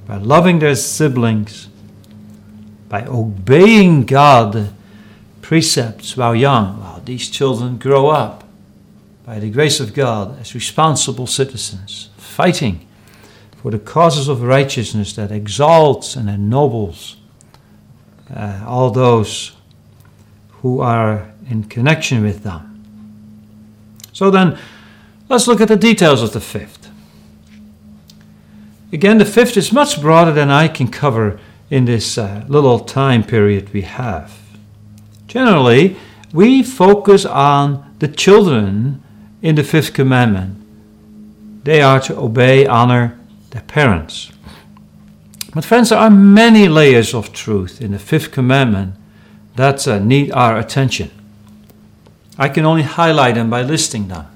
by 0.07 0.17
loving 0.17 0.61
their 0.61 0.77
siblings, 0.77 1.69
by 2.89 3.05
obeying 3.05 4.07
God 4.07 4.71
precepts 5.43 6.17
while 6.17 6.35
young, 6.35 6.81
while 6.81 7.03
these 7.05 7.29
children 7.29 7.79
grow 7.79 8.09
up, 8.09 8.45
by 9.29 9.39
the 9.39 9.51
grace 9.51 9.79
of 9.79 9.93
God 9.93 10.41
as 10.41 10.55
responsible 10.55 11.27
citizens, 11.27 12.09
fighting 12.17 12.89
for 13.59 13.71
the 13.71 13.79
causes 13.79 14.27
of 14.27 14.43
righteousness 14.43 15.13
that 15.13 15.31
exalts 15.31 16.17
and 16.17 16.31
ennobles 16.31 17.19
uh, 18.35 18.65
all 18.67 18.91
those 18.91 19.55
who 20.63 20.81
are 20.81 21.31
in 21.51 21.63
connection 21.65 22.23
with 22.23 22.43
them. 22.43 22.83
So 24.15 24.31
then, 24.31 24.59
let's 25.29 25.47
look 25.47 25.61
at 25.61 25.69
the 25.69 25.77
details 25.77 26.23
of 26.23 26.33
the 26.33 26.41
fifth. 26.41 26.89
Again, 28.95 29.19
the 29.19 29.27
fifth 29.27 29.59
is 29.59 29.75
much 29.75 30.01
broader 30.01 30.33
than 30.33 30.49
I 30.49 30.69
can 30.69 30.89
cover 30.89 31.39
in 31.69 31.85
this 31.85 32.17
uh, 32.17 32.47
little 32.49 32.81
time 32.81 33.23
period 33.23 33.75
we 33.75 33.83
have. 33.83 34.39
Generally, 35.27 35.99
we 36.33 36.63
focus 36.63 37.27
on 37.27 37.95
the 37.99 38.09
children 38.09 39.05
in 39.43 39.55
the 39.55 39.65
fifth 39.65 39.95
commandment. 39.95 40.57
They 41.65 41.81
are 41.81 42.01
to 42.01 42.17
obey, 42.17 42.67
honor 42.67 43.19
their 43.51 43.63
parents. 43.63 44.33
But, 45.55 45.65
friends, 45.65 45.91
there 45.91 45.99
are 45.99 46.11
many 46.11 46.69
layers 46.69 47.15
of 47.15 47.33
truth 47.33 47.81
in 47.81 47.93
the 47.93 47.99
fifth 47.99 48.31
commandment 48.31 48.95
that 49.57 49.87
uh, 49.89 49.99
need 49.99 50.31
our 50.33 50.59
attention. 50.59 51.11
I 52.39 52.49
can 52.49 52.65
only 52.65 52.83
highlight 52.83 53.35
them 53.35 53.51
by 53.51 53.63
listing 53.63 54.09
them. 54.09 54.27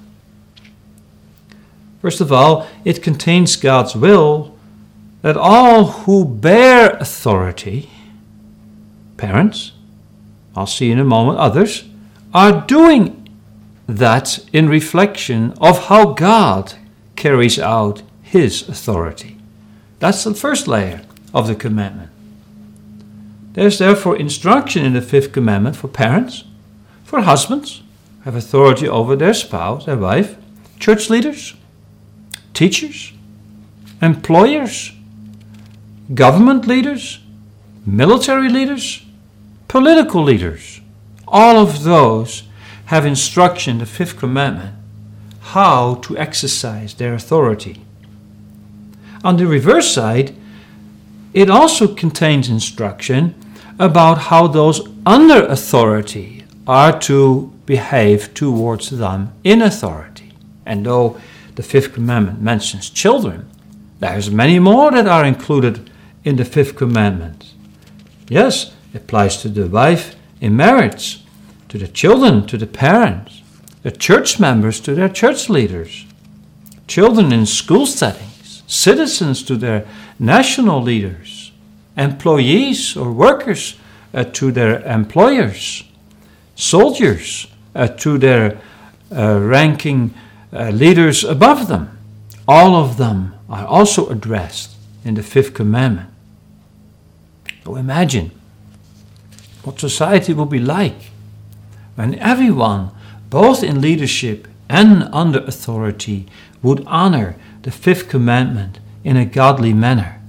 First 2.01 2.21
of 2.21 2.33
all, 2.33 2.67
it 2.85 3.03
contains 3.03 3.55
God's 3.55 3.95
will 3.95 4.57
that 5.23 5.37
all 5.37 5.85
who 5.85 6.25
bear 6.25 6.91
authority, 6.97 7.89
parents, 9.17 9.73
I'll 10.57 10.67
see 10.67 10.91
in 10.91 10.99
a 10.99 11.05
moment, 11.05 11.39
others, 11.39 11.85
are 12.35 12.67
doing 12.67 13.22
that 13.87 14.39
in 14.53 14.69
reflection 14.69 15.53
of 15.61 15.87
how 15.87 16.13
God 16.13 16.75
carries 17.17 17.59
out 17.59 18.03
his 18.23 18.69
authority. 18.69 19.37
That's 19.99 20.25
the 20.25 20.35
first 20.35 20.67
layer 20.67 21.03
of 21.35 21.47
the 21.47 21.55
commandment. 21.55 22.11
There's 23.53 23.79
therefore 23.79 24.17
instruction 24.17 24.85
in 24.85 24.95
the 24.95 25.03
fifth 25.03 25.33
commandment 25.33 25.77
for 25.77 25.89
parents, 25.89 26.45
for 27.05 27.21
husbands, 27.21 27.83
have 28.25 28.35
authority 28.35 28.89
over 28.89 29.17
their 29.17 29.35
spouse, 29.35 29.85
their 29.85 29.99
wife, 29.99 30.37
church 30.79 31.11
leaders, 31.11 31.55
teachers, 32.55 33.13
employers, 34.01 34.93
government 36.15 36.67
leaders, 36.67 37.21
military 37.85 38.49
leaders, 38.49 39.05
political 39.69 40.23
leaders. 40.23 40.81
All 41.29 41.57
of 41.57 41.85
those 41.85 42.45
have 42.93 43.07
instruction, 43.07 43.79
the 43.79 43.87
fifth 43.87 44.19
commandment, 44.19 44.75
how 45.41 45.95
to 45.95 46.15
exercise 46.19 46.93
their 46.93 47.15
authority. 47.15 47.81
On 49.25 49.39
the 49.39 49.47
reverse 49.47 49.91
side, 49.91 50.37
it 51.33 51.49
also 51.49 51.95
contains 51.95 52.51
instruction 52.51 53.35
about 53.79 54.29
how 54.29 54.47
those 54.47 54.87
under 55.07 55.47
authority 55.47 56.45
are 56.67 56.99
to 57.01 57.51
behave 57.65 58.35
towards 58.35 58.91
them 58.91 59.33
in 59.43 59.63
authority. 59.63 60.35
And 60.67 60.85
though 60.85 61.19
the 61.55 61.63
fifth 61.63 61.95
commandment 61.95 62.43
mentions 62.43 62.91
children, 62.91 63.49
there's 64.01 64.31
many 64.31 64.59
more 64.59 64.91
that 64.91 65.07
are 65.07 65.25
included 65.25 65.89
in 66.25 66.37
the 66.37 66.45
fifth 66.45 66.77
commandment. 66.77 67.55
Yes, 68.29 68.75
it 68.93 68.99
applies 68.99 69.39
to 69.39 69.49
the 69.49 69.67
wife 69.67 70.15
in 70.43 70.55
marriage, 70.55 71.22
to 71.73 71.79
the 71.79 71.89
children, 71.89 72.47
to 72.47 72.59
the 72.59 72.67
parents, 72.67 73.41
the 73.83 73.91
church 73.91 74.39
members 74.39 74.79
to 74.79 74.95
their 74.95 75.09
church 75.09 75.49
leaders, 75.49 76.05
children 76.87 77.33
in 77.33 77.47
school 77.47 77.87
settings, 77.87 78.63
citizens 78.67 79.43
to 79.43 79.57
their 79.57 79.87
national 80.19 80.83
leaders, 80.83 81.51
employees 81.97 82.95
or 82.95 83.11
workers 83.11 83.77
uh, 84.13 84.23
to 84.23 84.53
their 84.53 84.83
employers, 84.83 85.85
soldiers 86.57 87.47
uh, 87.75 87.89
to 87.89 88.19
their 88.19 88.61
uh, 89.11 89.41
ranking 89.41 90.13
uh, 90.53 90.69
leaders 90.69 91.25
above 91.25 91.69
them. 91.69 91.97
All 92.47 92.77
of 92.77 92.99
them 92.99 93.33
are 93.49 93.65
also 93.65 94.11
addressed 94.11 94.77
in 95.07 95.15
the 95.15 95.23
fifth 95.23 95.55
commandment. 95.55 96.11
So 97.65 97.77
imagine 97.77 98.31
what 99.63 99.81
society 99.81 100.35
will 100.35 100.45
be 100.45 100.59
like 100.59 101.12
when 101.95 102.19
everyone, 102.19 102.91
both 103.31 103.63
in 103.63 103.81
leadership 103.81 104.49
and 104.69 105.05
under 105.13 105.41
authority, 105.41 106.27
would 106.63 106.83
honor 106.87 107.37
the 107.63 107.71
fifth 107.71 108.09
commandment 108.09 108.79
in 109.05 109.17
a 109.17 109.25
godly 109.25 109.73
manner. 109.73 110.21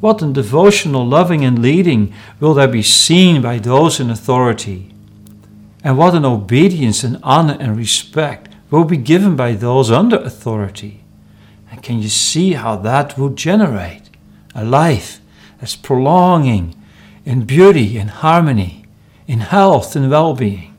What 0.00 0.22
a 0.22 0.32
devotional 0.32 1.06
loving 1.06 1.44
and 1.44 1.60
leading 1.60 2.12
will 2.38 2.54
there 2.54 2.68
be 2.68 2.82
seen 2.82 3.42
by 3.42 3.58
those 3.58 4.00
in 4.00 4.10
authority 4.10 4.90
and 5.82 5.96
what 5.96 6.14
an 6.14 6.24
obedience 6.24 7.02
and 7.04 7.18
honor 7.22 7.56
and 7.58 7.76
respect 7.76 8.48
will 8.70 8.84
be 8.84 8.96
given 8.96 9.36
by 9.36 9.52
those 9.52 9.90
under 9.90 10.16
authority. 10.16 11.00
And 11.70 11.82
can 11.82 12.02
you 12.02 12.08
see 12.08 12.52
how 12.52 12.76
that 12.76 13.18
will 13.18 13.30
generate 13.30 14.02
a 14.54 14.64
life 14.64 15.20
that's 15.58 15.76
prolonging 15.76 16.74
in 17.24 17.44
beauty 17.44 17.96
and 17.96 18.10
harmony, 18.10 18.84
in 19.26 19.40
health 19.40 19.96
and 19.96 20.10
well 20.10 20.34
being? 20.34 20.69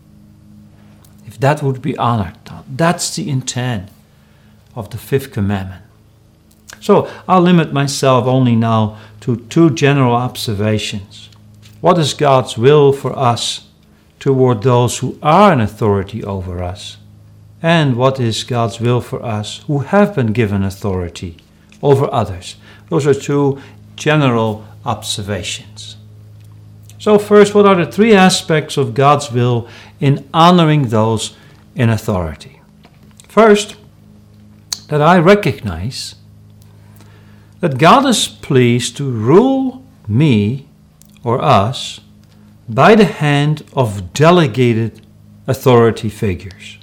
That 1.41 1.61
would 1.61 1.81
be 1.81 1.97
honored, 1.97 2.37
that's 2.67 3.15
the 3.15 3.29
intent 3.29 3.89
of 4.75 4.89
the 4.89 4.97
fifth 4.97 5.31
commandment. 5.31 5.83
So 6.79 7.11
I'll 7.27 7.41
limit 7.41 7.73
myself 7.73 8.25
only 8.25 8.55
now 8.55 8.97
to 9.21 9.35
two 9.49 9.69
general 9.69 10.15
observations. 10.15 11.29
What 11.81 11.97
is 11.97 12.13
God's 12.13 12.57
will 12.57 12.93
for 12.93 13.17
us? 13.17 13.67
toward 14.21 14.61
those 14.61 14.99
who 14.99 15.17
are 15.23 15.51
in 15.51 15.59
authority 15.59 16.23
over 16.23 16.63
us, 16.63 16.97
and 17.61 17.95
what 17.97 18.19
is 18.19 18.43
God's 18.43 18.79
will 18.79 19.01
for 19.01 19.21
us 19.21 19.63
who 19.65 19.79
have 19.79 20.15
been 20.15 20.31
given 20.31 20.63
authority 20.63 21.37
over 21.81 22.07
others. 22.13 22.55
Those 22.89 23.07
are 23.07 23.15
two 23.15 23.59
general 23.95 24.63
observations. 24.85 25.97
So, 26.99 27.17
first, 27.17 27.55
what 27.55 27.65
are 27.65 27.83
the 27.83 27.91
three 27.91 28.13
aspects 28.13 28.77
of 28.77 28.93
God's 28.93 29.31
will 29.31 29.67
in 30.01 30.27
honoring 30.33 30.89
those 30.89 31.37
in 31.75 31.89
authority? 31.89 32.59
First, 33.29 33.77
that 34.89 35.01
I 35.01 35.17
recognize 35.19 36.15
that 37.61 37.77
God 37.77 38.05
is 38.05 38.27
pleased 38.27 38.97
to 38.97 39.09
rule 39.09 39.85
me 40.05 40.67
or 41.23 41.41
us 41.41 42.01
by 42.67 42.95
the 42.95 43.05
hand 43.05 43.63
of 43.73 44.13
delegated 44.13 45.05
authority 45.47 46.09
figures. 46.09 46.77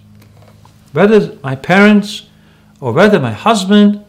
Whether 0.92 1.36
my 1.42 1.54
parents, 1.54 2.28
or 2.80 2.92
whether 2.92 3.18
my 3.18 3.32
husband, 3.32 4.04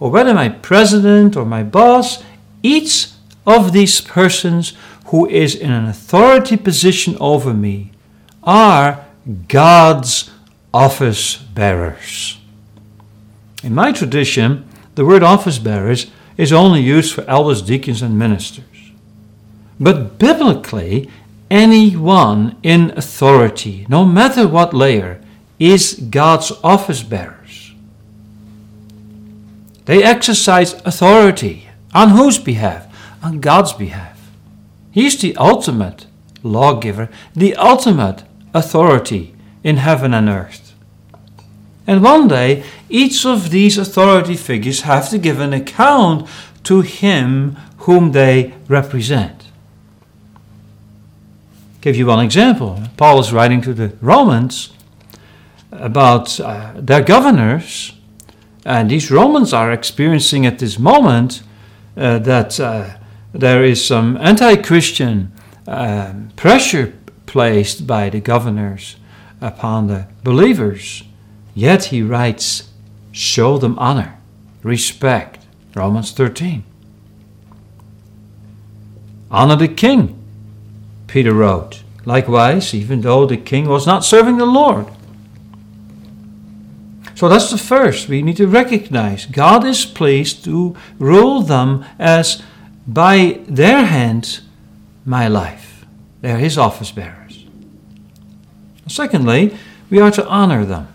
or 0.00 0.10
whether 0.10 0.34
my 0.34 0.48
president 0.48 1.36
or 1.36 1.44
my 1.44 1.62
boss, 1.62 2.22
each 2.62 3.08
of 3.46 3.72
these 3.72 4.00
persons 4.00 4.74
who 5.06 5.26
is 5.26 5.54
in 5.54 5.70
an 5.70 5.86
authority 5.86 6.56
position 6.56 7.16
over 7.18 7.54
me 7.54 7.92
are 8.48 9.04
God's 9.46 10.30
office 10.72 11.36
bearers. 11.36 12.38
In 13.62 13.74
my 13.74 13.92
tradition, 13.92 14.66
the 14.94 15.04
word 15.04 15.22
office 15.22 15.58
bearers 15.58 16.10
is 16.38 16.50
only 16.50 16.80
used 16.80 17.12
for 17.12 17.28
elders, 17.28 17.60
deacons, 17.60 18.00
and 18.00 18.18
ministers. 18.18 18.64
But 19.78 20.18
biblically, 20.18 21.10
anyone 21.50 22.56
in 22.62 22.96
authority, 22.96 23.84
no 23.90 24.06
matter 24.06 24.48
what 24.48 24.72
layer, 24.72 25.20
is 25.58 25.94
God's 26.08 26.50
office 26.64 27.02
bearers. 27.02 27.74
They 29.84 30.02
exercise 30.02 30.72
authority. 30.86 31.68
On 31.92 32.10
whose 32.10 32.38
behalf? 32.38 32.86
On 33.22 33.40
God's 33.40 33.74
behalf. 33.74 34.30
He's 34.90 35.20
the 35.20 35.36
ultimate 35.36 36.06
lawgiver, 36.42 37.10
the 37.34 37.54
ultimate 37.56 38.22
authority 38.58 39.34
in 39.62 39.76
heaven 39.76 40.12
and 40.12 40.28
earth. 40.28 40.74
And 41.86 42.02
one 42.02 42.28
day, 42.28 42.64
each 42.90 43.24
of 43.24 43.50
these 43.50 43.78
authority 43.78 44.36
figures 44.36 44.82
have 44.82 45.08
to 45.10 45.18
give 45.18 45.40
an 45.40 45.54
account 45.54 46.28
to 46.64 46.82
him 46.82 47.56
whom 47.78 48.12
they 48.12 48.54
represent. 48.68 49.46
give 51.80 51.96
you 51.96 52.06
one 52.06 52.24
example. 52.24 52.82
Paul 52.96 53.20
is 53.20 53.32
writing 53.32 53.62
to 53.62 53.72
the 53.72 53.92
Romans 54.02 54.74
about 55.72 56.38
uh, 56.40 56.72
their 56.76 57.02
governors, 57.02 57.92
and 58.64 58.90
these 58.90 59.10
Romans 59.10 59.52
are 59.52 59.72
experiencing 59.72 60.44
at 60.44 60.58
this 60.58 60.78
moment 60.78 61.42
uh, 61.96 62.18
that 62.18 62.60
uh, 62.60 62.98
there 63.32 63.64
is 63.64 63.84
some 63.84 64.18
anti 64.18 64.56
Christian 64.56 65.32
um, 65.66 66.30
pressure 66.36 66.97
placed 67.28 67.86
by 67.86 68.08
the 68.08 68.20
governors 68.20 68.96
upon 69.40 69.86
the 69.86 70.08
believers. 70.24 71.04
Yet 71.54 71.84
he 71.84 72.02
writes, 72.02 72.70
show 73.12 73.58
them 73.58 73.78
honor, 73.78 74.18
respect. 74.62 75.44
Romans 75.74 76.10
13. 76.10 76.64
Honor 79.30 79.56
the 79.56 79.68
king, 79.68 80.18
Peter 81.06 81.34
wrote. 81.34 81.84
Likewise, 82.04 82.74
even 82.74 83.02
though 83.02 83.26
the 83.26 83.36
king 83.36 83.68
was 83.68 83.86
not 83.86 84.04
serving 84.04 84.38
the 84.38 84.46
Lord. 84.46 84.86
So 87.14 87.28
that's 87.28 87.50
the 87.50 87.58
first. 87.58 88.08
We 88.08 88.22
need 88.22 88.38
to 88.38 88.46
recognize 88.46 89.26
God 89.26 89.66
is 89.66 89.84
pleased 89.84 90.44
to 90.44 90.74
rule 90.98 91.42
them 91.42 91.84
as 91.98 92.42
by 92.86 93.40
their 93.46 93.84
hands 93.84 94.40
my 95.04 95.28
life. 95.28 95.84
They're 96.20 96.38
his 96.38 96.56
office 96.56 96.90
bearers. 96.90 97.17
Secondly, 98.88 99.56
we 99.90 100.00
are 100.00 100.10
to 100.10 100.26
honor 100.26 100.64
them. 100.64 100.88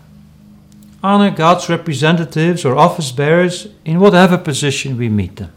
Honor 1.02 1.30
God's 1.30 1.68
representatives 1.68 2.64
or 2.64 2.76
office 2.76 3.12
bearers 3.12 3.68
in 3.84 4.00
whatever 4.00 4.38
position 4.38 4.96
we 4.96 5.08
meet 5.08 5.36
them. 5.36 5.52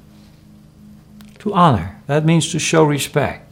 To 1.39 1.53
honor, 1.53 2.01
that 2.07 2.25
means 2.25 2.51
to 2.51 2.59
show 2.59 2.83
respect. 2.83 3.51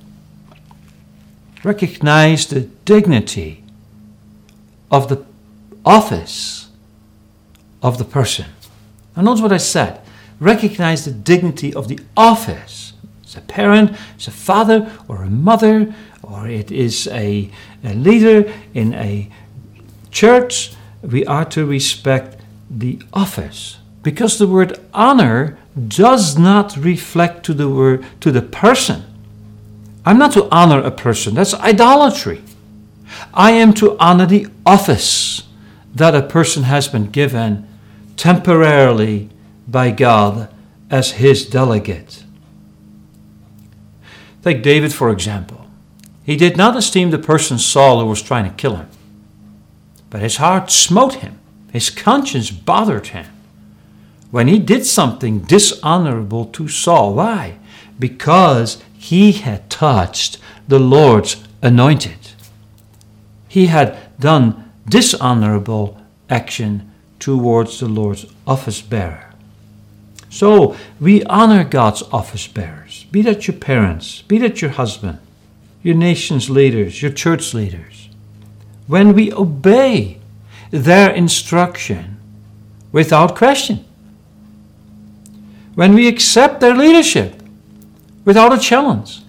Recognize 1.63 2.47
the 2.47 2.61
dignity 2.61 3.63
of 4.91 5.07
the 5.09 5.25
office 5.85 6.69
of 7.81 7.97
the 7.97 8.05
person. 8.05 8.45
And 9.15 9.25
notice 9.25 9.41
what 9.41 9.51
I 9.51 9.57
said. 9.57 10.01
Recognize 10.39 11.05
the 11.05 11.11
dignity 11.11 11.73
of 11.73 11.87
the 11.87 11.99
office. 12.17 12.84
A 13.37 13.41
parent, 13.41 13.97
it's 14.15 14.27
a 14.27 14.31
father 14.31 14.91
or 15.07 15.23
a 15.23 15.29
mother, 15.29 15.93
or 16.23 16.47
it 16.47 16.71
is 16.71 17.07
a, 17.07 17.49
a 17.83 17.93
leader 17.93 18.51
in 18.73 18.93
a 18.93 19.29
church. 20.11 20.73
We 21.01 21.25
are 21.25 21.45
to 21.45 21.65
respect 21.65 22.41
the 22.69 22.99
office. 23.13 23.77
Because 24.03 24.37
the 24.37 24.47
word 24.47 24.79
honor 24.93 25.57
does 25.87 26.37
not 26.37 26.77
reflect 26.77 27.45
to 27.45 27.53
the 27.53 27.69
word 27.69 28.05
to 28.21 28.31
the 28.31 28.41
person. 28.41 29.03
I'm 30.05 30.19
not 30.19 30.33
to 30.33 30.47
honor 30.51 30.79
a 30.79 30.91
person, 30.91 31.33
that's 31.35 31.53
idolatry. 31.55 32.41
I 33.33 33.51
am 33.51 33.73
to 33.75 33.97
honor 33.97 34.25
the 34.25 34.47
office 34.65 35.43
that 35.93 36.13
a 36.13 36.21
person 36.21 36.63
has 36.63 36.87
been 36.87 37.09
given 37.09 37.67
temporarily 38.17 39.29
by 39.67 39.91
God 39.91 40.49
as 40.91 41.11
his 41.11 41.45
delegate. 41.45 42.24
Take 44.45 44.61
David, 44.61 44.93
for 44.93 45.09
example. 45.09 45.65
He 46.23 46.35
did 46.35 46.55
not 46.55 46.77
esteem 46.77 47.09
the 47.09 47.17
person 47.17 47.57
Saul 47.57 47.99
who 47.99 48.05
was 48.05 48.21
trying 48.21 48.47
to 48.47 48.55
kill 48.55 48.75
him, 48.75 48.87
but 50.11 50.21
his 50.21 50.37
heart 50.37 50.69
smote 50.69 51.15
him, 51.15 51.39
his 51.73 51.89
conscience 51.89 52.51
bothered 52.51 53.07
him. 53.07 53.25
When 54.29 54.47
he 54.47 54.59
did 54.59 54.85
something 54.85 55.39
dishonorable 55.39 56.45
to 56.45 56.67
Saul, 56.67 57.15
why? 57.15 57.57
Because 57.97 58.83
he 58.93 59.31
had 59.31 59.67
touched 59.71 60.37
the 60.67 60.79
Lord's 60.79 61.43
anointed. 61.63 62.19
He 63.47 63.65
had 63.65 63.97
done 64.19 64.71
dishonorable 64.87 65.99
action 66.29 66.91
towards 67.17 67.79
the 67.79 67.87
Lord's 67.87 68.27
office 68.45 68.81
bearer. 68.81 69.24
So 70.35 70.75
we 70.99 71.23
honor 71.23 71.63
God's 71.63 72.01
office 72.11 72.45
bearers, 72.45 73.05
be 73.09 73.21
that 73.21 73.47
your 73.47 73.55
parents, 73.55 74.21
be 74.23 74.37
that 74.39 74.61
your 74.61 74.71
husband, 74.71 75.19
your 75.81 75.95
nation's 75.95 76.49
leaders, 76.49 77.01
your 77.01 77.13
church 77.13 77.53
leaders. 77.53 78.09
When 78.85 79.13
we 79.13 79.31
obey 79.31 80.19
their 80.71 81.09
instruction 81.09 82.17
without 82.91 83.37
question, 83.37 83.85
when 85.73 85.93
we 85.93 86.05
accept 86.09 86.59
their 86.59 86.75
leadership 86.75 87.41
without 88.25 88.51
a 88.51 88.59
challenge, 88.59 89.21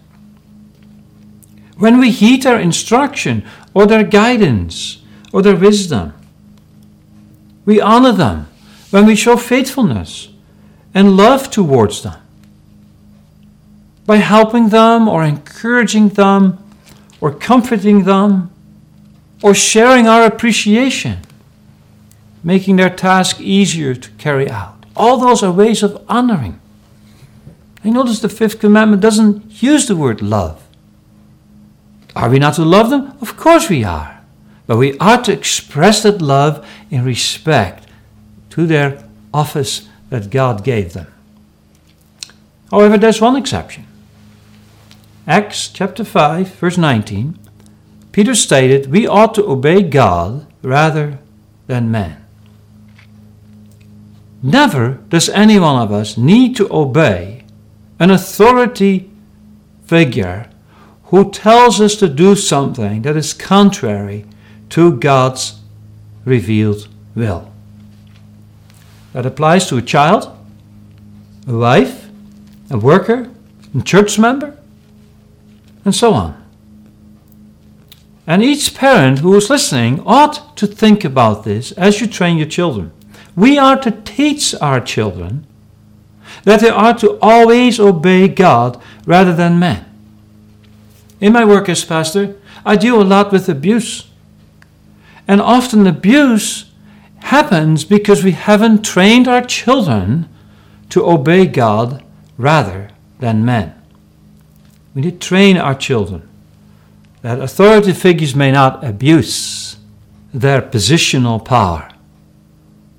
when 1.78 2.00
we 2.00 2.10
heed 2.10 2.42
their 2.42 2.58
instruction 2.58 3.44
or 3.74 3.86
their 3.86 4.02
guidance 4.02 5.04
or 5.32 5.40
their 5.40 5.54
wisdom, 5.54 6.14
we 7.64 7.80
honor 7.80 8.10
them 8.10 8.48
when 8.90 9.06
we 9.06 9.14
show 9.14 9.36
faithfulness 9.36 10.30
and 10.96 11.14
love 11.14 11.50
towards 11.50 12.02
them. 12.02 12.18
By 14.06 14.16
helping 14.16 14.70
them 14.70 15.08
or 15.08 15.22
encouraging 15.22 16.08
them 16.08 16.58
or 17.20 17.34
comforting 17.34 18.04
them 18.04 18.50
or 19.42 19.54
sharing 19.54 20.08
our 20.08 20.24
appreciation, 20.24 21.18
making 22.42 22.76
their 22.76 22.88
task 22.88 23.38
easier 23.38 23.94
to 23.94 24.10
carry 24.12 24.48
out. 24.50 24.86
All 24.96 25.18
those 25.18 25.42
are 25.42 25.52
ways 25.52 25.82
of 25.82 26.02
honoring. 26.08 26.58
I 27.84 27.90
notice 27.90 28.20
the 28.20 28.30
fifth 28.30 28.58
commandment 28.58 29.02
doesn't 29.02 29.62
use 29.62 29.86
the 29.86 29.96
word 29.96 30.22
love. 30.22 30.64
Are 32.14 32.30
we 32.30 32.38
not 32.38 32.54
to 32.54 32.64
love 32.64 32.88
them? 32.88 33.12
Of 33.20 33.36
course 33.36 33.68
we 33.68 33.84
are. 33.84 34.22
But 34.66 34.78
we 34.78 34.96
are 34.96 35.22
to 35.24 35.32
express 35.32 36.04
that 36.04 36.22
love 36.22 36.66
in 36.90 37.04
respect 37.04 37.86
to 38.50 38.66
their 38.66 39.04
office 39.34 39.85
that 40.10 40.30
God 40.30 40.64
gave 40.64 40.92
them. 40.92 41.06
However, 42.70 42.98
there's 42.98 43.20
one 43.20 43.36
exception. 43.36 43.86
Acts 45.26 45.68
chapter 45.68 46.04
5, 46.04 46.54
verse 46.54 46.78
19, 46.78 47.38
Peter 48.12 48.34
stated, 48.34 48.90
We 48.90 49.06
ought 49.06 49.34
to 49.34 49.46
obey 49.46 49.82
God 49.82 50.46
rather 50.62 51.18
than 51.66 51.90
man. 51.90 52.24
Never 54.42 55.00
does 55.08 55.28
any 55.28 55.58
one 55.58 55.82
of 55.82 55.90
us 55.90 56.16
need 56.16 56.56
to 56.56 56.72
obey 56.72 57.44
an 57.98 58.10
authority 58.10 59.10
figure 59.86 60.48
who 61.04 61.30
tells 61.30 61.80
us 61.80 61.96
to 61.96 62.08
do 62.08 62.36
something 62.36 63.02
that 63.02 63.16
is 63.16 63.32
contrary 63.32 64.24
to 64.70 64.96
God's 64.98 65.60
revealed 66.24 66.88
will. 67.14 67.52
That 69.16 69.24
applies 69.24 69.66
to 69.68 69.78
a 69.78 69.82
child, 69.82 70.30
a 71.48 71.56
wife, 71.56 72.10
a 72.70 72.76
worker, 72.76 73.30
a 73.74 73.80
church 73.80 74.18
member, 74.18 74.58
and 75.86 75.94
so 75.94 76.12
on. 76.12 76.36
And 78.26 78.42
each 78.42 78.74
parent 78.74 79.20
who 79.20 79.34
is 79.34 79.48
listening 79.48 80.02
ought 80.04 80.54
to 80.58 80.66
think 80.66 81.02
about 81.02 81.44
this 81.44 81.72
as 81.72 81.98
you 81.98 82.06
train 82.06 82.36
your 82.36 82.46
children. 82.46 82.92
We 83.34 83.56
are 83.56 83.80
to 83.80 83.90
teach 83.90 84.54
our 84.56 84.82
children 84.82 85.46
that 86.44 86.60
they 86.60 86.68
are 86.68 86.92
to 86.98 87.18
always 87.22 87.80
obey 87.80 88.28
God 88.28 88.78
rather 89.06 89.34
than 89.34 89.58
men. 89.58 89.86
In 91.22 91.32
my 91.32 91.46
work 91.46 91.70
as 91.70 91.86
pastor, 91.86 92.36
I 92.66 92.76
deal 92.76 93.00
a 93.00 93.02
lot 93.02 93.32
with 93.32 93.48
abuse 93.48 94.10
and 95.26 95.40
often 95.40 95.86
abuse 95.86 96.66
happens 97.26 97.84
because 97.84 98.22
we 98.22 98.32
haven't 98.32 98.84
trained 98.84 99.26
our 99.26 99.42
children 99.42 100.28
to 100.88 101.04
obey 101.04 101.46
God 101.46 102.04
rather 102.38 102.90
than 103.18 103.44
men. 103.44 103.74
We 104.94 105.02
need 105.02 105.20
to 105.20 105.28
train 105.28 105.56
our 105.56 105.74
children 105.74 106.28
that 107.22 107.40
authority 107.40 107.92
figures 107.92 108.36
may 108.36 108.52
not 108.52 108.84
abuse 108.84 109.76
their 110.32 110.62
positional 110.62 111.44
power 111.44 111.90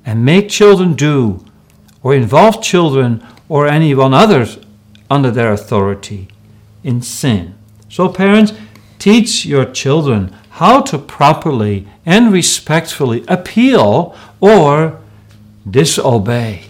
and 0.05 0.25
make 0.25 0.49
children 0.49 0.95
do 0.95 1.45
or 2.03 2.13
involve 2.13 2.61
children 2.61 3.25
or 3.47 3.67
anyone 3.67 4.13
others 4.13 4.57
under 5.09 5.31
their 5.31 5.53
authority 5.53 6.27
in 6.83 7.01
sin. 7.01 7.55
So, 7.89 8.09
parents, 8.09 8.51
teach 8.99 9.45
your 9.45 9.63
children 9.65 10.35
how 10.57 10.81
to 10.81 10.97
properly 10.97 11.87
and 12.03 12.33
respectfully 12.33 13.23
appeal 13.27 14.15
or 14.39 14.99
disobey 15.69 16.63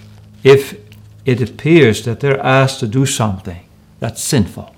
if 0.43 0.77
it 1.25 1.41
appears 1.41 2.03
that 2.03 2.19
they're 2.19 2.45
asked 2.45 2.81
to 2.81 2.87
do 2.87 3.05
something 3.05 3.61
that's 3.99 4.21
sinful. 4.21 4.75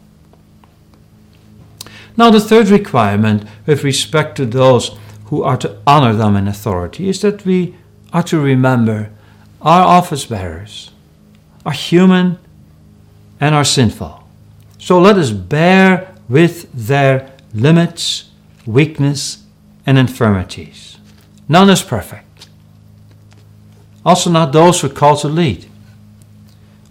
Now, 2.16 2.30
the 2.30 2.40
third 2.40 2.68
requirement 2.68 3.48
with 3.66 3.84
respect 3.84 4.36
to 4.38 4.46
those 4.46 4.96
who 5.26 5.42
are 5.42 5.58
to 5.58 5.78
honor 5.88 6.14
them 6.14 6.36
in 6.36 6.48
authority 6.48 7.10
is 7.10 7.22
that 7.22 7.46
we 7.46 7.76
are 8.14 8.24
to 8.24 8.40
remember 8.40 9.10
our 9.60 9.82
office 9.82 10.26
bearers 10.26 10.92
are 11.66 11.72
human 11.72 12.38
and 13.40 13.56
are 13.56 13.66
sinful. 13.66 14.24
So 14.78 15.00
let 15.00 15.18
us 15.18 15.32
bear 15.32 16.14
with 16.28 16.72
their 16.74 17.32
limits, 17.56 18.29
weakness, 18.70 19.44
and 19.86 19.98
infirmities. 19.98 20.98
None 21.48 21.70
is 21.70 21.82
perfect. 21.82 22.48
Also, 24.06 24.30
not 24.30 24.54
those 24.54 24.82
who 24.82 24.90
called 24.90 25.20
to 25.22 25.28
lead 25.28 25.66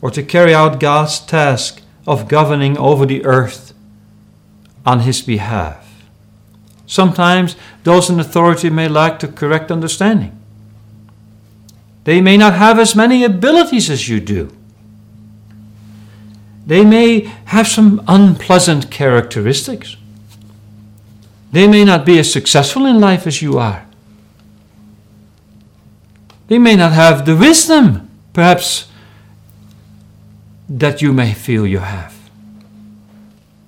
or 0.02 0.10
to 0.10 0.22
carry 0.22 0.52
out 0.52 0.80
God's 0.80 1.20
task 1.20 1.80
of 2.06 2.28
governing 2.28 2.76
over 2.76 3.06
the 3.06 3.24
earth 3.24 3.72
on 4.84 5.00
His 5.00 5.22
behalf. 5.22 5.86
Sometimes 6.86 7.54
those 7.84 8.10
in 8.10 8.18
authority 8.18 8.70
may 8.70 8.88
lack 8.88 9.20
the 9.20 9.28
correct 9.28 9.70
understanding. 9.70 10.34
They 12.04 12.20
may 12.20 12.36
not 12.36 12.54
have 12.54 12.78
as 12.78 12.96
many 12.96 13.22
abilities 13.22 13.90
as 13.90 14.08
you 14.08 14.18
do. 14.18 14.50
They 16.66 16.84
may 16.84 17.20
have 17.46 17.68
some 17.68 18.02
unpleasant 18.08 18.90
characteristics. 18.90 19.96
They 21.50 21.66
may 21.66 21.84
not 21.84 22.04
be 22.04 22.18
as 22.18 22.32
successful 22.32 22.86
in 22.86 23.00
life 23.00 23.26
as 23.26 23.40
you 23.40 23.58
are. 23.58 23.86
They 26.48 26.58
may 26.58 26.76
not 26.76 26.92
have 26.92 27.26
the 27.26 27.36
wisdom, 27.36 28.10
perhaps, 28.32 28.88
that 30.68 31.00
you 31.00 31.12
may 31.12 31.32
feel 31.32 31.66
you 31.66 31.78
have. 31.78 32.14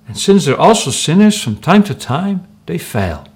And 0.06 0.18
since 0.18 0.44
they're 0.44 0.58
also 0.58 0.90
sinners 0.90 1.42
from 1.42 1.56
time 1.56 1.82
to 1.84 1.94
time, 1.94 2.46
they 2.66 2.78
fail. 2.78 3.26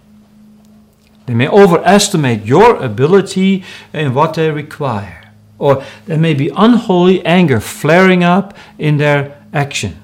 They 1.27 1.35
may 1.35 1.49
overestimate 1.49 2.45
your 2.45 2.77
ability 2.77 3.65
in 3.93 4.13
what 4.13 4.35
they 4.35 4.51
require, 4.51 5.31
or 5.59 5.85
there 6.07 6.19
may 6.19 6.35
be 6.35 6.51
unholy 6.55 7.25
anger 7.25 7.61
flaring 7.61 8.23
up 8.23 8.57
in 8.79 8.99
their 8.99 9.43
action. 9.53 9.97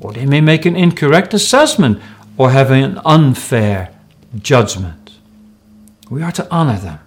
Or 0.00 0.12
they 0.12 0.26
may 0.26 0.40
make 0.40 0.66
an 0.66 0.76
incorrect 0.76 1.34
assessment 1.34 2.00
or 2.36 2.50
having 2.50 2.82
an 2.82 3.00
unfair 3.04 3.94
judgment. 4.40 5.12
We 6.08 6.22
are 6.22 6.32
to 6.32 6.50
honor 6.50 6.78
them. 6.78 6.98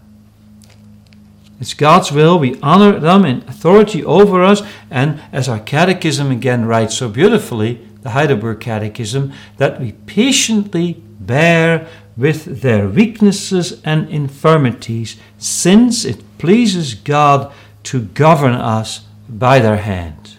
It's 1.60 1.74
God's 1.74 2.12
will. 2.12 2.38
We 2.38 2.60
honor 2.62 3.00
them 3.00 3.26
in 3.26 3.38
authority 3.48 4.04
over 4.04 4.44
us. 4.44 4.62
And 4.92 5.22
as 5.32 5.48
our 5.48 5.60
catechism 5.60 6.32
again 6.32 6.66
writes 6.66 6.96
so 6.96 7.10
beautifully, 7.10 7.76
the 8.02 8.12
Heidelberg 8.12 8.60
Catechism, 8.60 9.34
that 9.58 9.80
we 9.80 9.94
patiently 9.94 11.02
bear 11.20 11.88
with 12.18 12.62
their 12.62 12.88
weaknesses 12.88 13.82
and 13.84 14.10
infirmities, 14.10 15.18
since 15.38 16.06
it 16.06 16.24
pleases 16.38 16.94
God 16.94 17.54
to 17.84 18.02
govern 18.02 18.54
us 18.54 19.06
by 19.28 19.60
their 19.60 19.78
hand. 19.78 20.38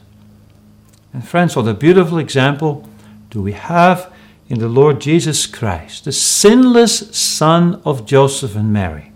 And 1.13 1.27
friends, 1.27 1.57
what 1.57 1.67
a 1.67 1.75
beautiful 1.75 2.19
example 2.19 2.89
do 3.31 3.43
we 3.43 3.53
have 3.53 4.13
in 4.49 4.59
the 4.59 4.69
Lord 4.69 5.01
Jesus 5.01 5.47
Christ, 5.47 6.05
the 6.05 6.13
sinless 6.13 7.17
Son 7.17 7.81
of 7.85 8.07
Joseph 8.07 8.55
and 8.55 8.73
Mary. 8.73 9.13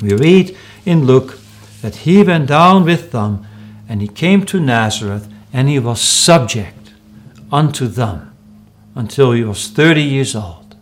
We 0.00 0.14
read 0.14 0.56
in 0.84 1.04
Luke 1.04 1.38
that 1.82 1.96
he 1.96 2.22
went 2.22 2.48
down 2.48 2.84
with 2.84 3.10
them 3.10 3.46
and 3.88 4.00
he 4.00 4.08
came 4.08 4.46
to 4.46 4.60
Nazareth 4.60 5.28
and 5.52 5.68
he 5.68 5.78
was 5.78 6.00
subject 6.00 6.92
unto 7.50 7.86
them 7.86 8.34
until 8.94 9.32
he 9.32 9.44
was 9.44 9.68
30 9.68 10.02
years 10.02 10.34
old. 10.34 10.76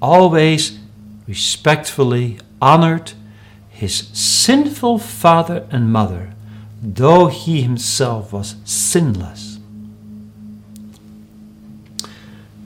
Always 0.00 0.78
respectfully 1.26 2.38
honored 2.60 3.12
his 3.70 4.08
sinful 4.12 4.98
father 4.98 5.66
and 5.70 5.92
mother 5.92 6.32
though 6.82 7.28
he 7.28 7.62
himself 7.62 8.32
was 8.32 8.56
sinless. 8.64 9.51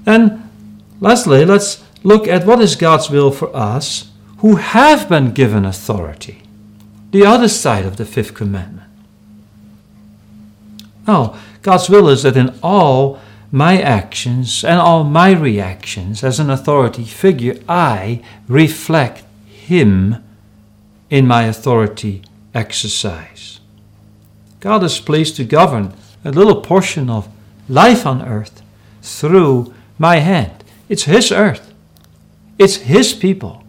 And 0.07 0.49
lastly, 1.01 1.45
let's 1.45 1.85
look 2.03 2.29
at 2.29 2.47
what 2.47 2.61
is 2.61 2.77
God's 2.77 3.11
will 3.11 3.31
for 3.31 3.55
us 3.55 4.11
who 4.39 4.57
have 4.57 5.09
been 5.09 5.33
given 5.33 5.65
authority. 5.65 6.43
The 7.11 7.27
other 7.27 7.49
side 7.49 7.85
of 7.85 7.97
the 7.97 8.05
fifth 8.05 8.35
commandment. 8.35 8.89
Now, 11.07 11.39
God's 11.63 11.89
will 11.89 12.09
is 12.09 12.23
that 12.23 12.37
in 12.37 12.59
all 12.63 13.21
my 13.51 13.81
actions 13.81 14.65
and 14.65 14.79
all 14.79 15.05
my 15.05 15.33
reactions 15.33 16.23
as 16.23 16.39
an 16.39 16.51
authority 16.51 17.05
figure, 17.05 17.59
I 17.69 18.23
reflect 18.49 19.25
Him 19.47 20.23
in 21.11 21.27
my 21.27 21.45
authority 21.45 22.23
exercise. 22.55 23.61
God 24.61 24.83
is 24.83 24.99
pleased 24.99 25.37
to 25.37 25.45
govern 25.45 25.95
a 26.25 26.33
little 26.33 26.61
portion 26.61 27.09
of 27.09 27.29
life 27.69 28.05
on 28.05 28.23
earth 28.23 28.63
through 29.03 29.73
my 29.99 30.17
hand. 30.17 30.65
It's 30.89 31.05
His 31.05 31.33
earth, 31.33 31.73
it's 32.59 32.77
His 32.77 33.13
people, 33.13 33.65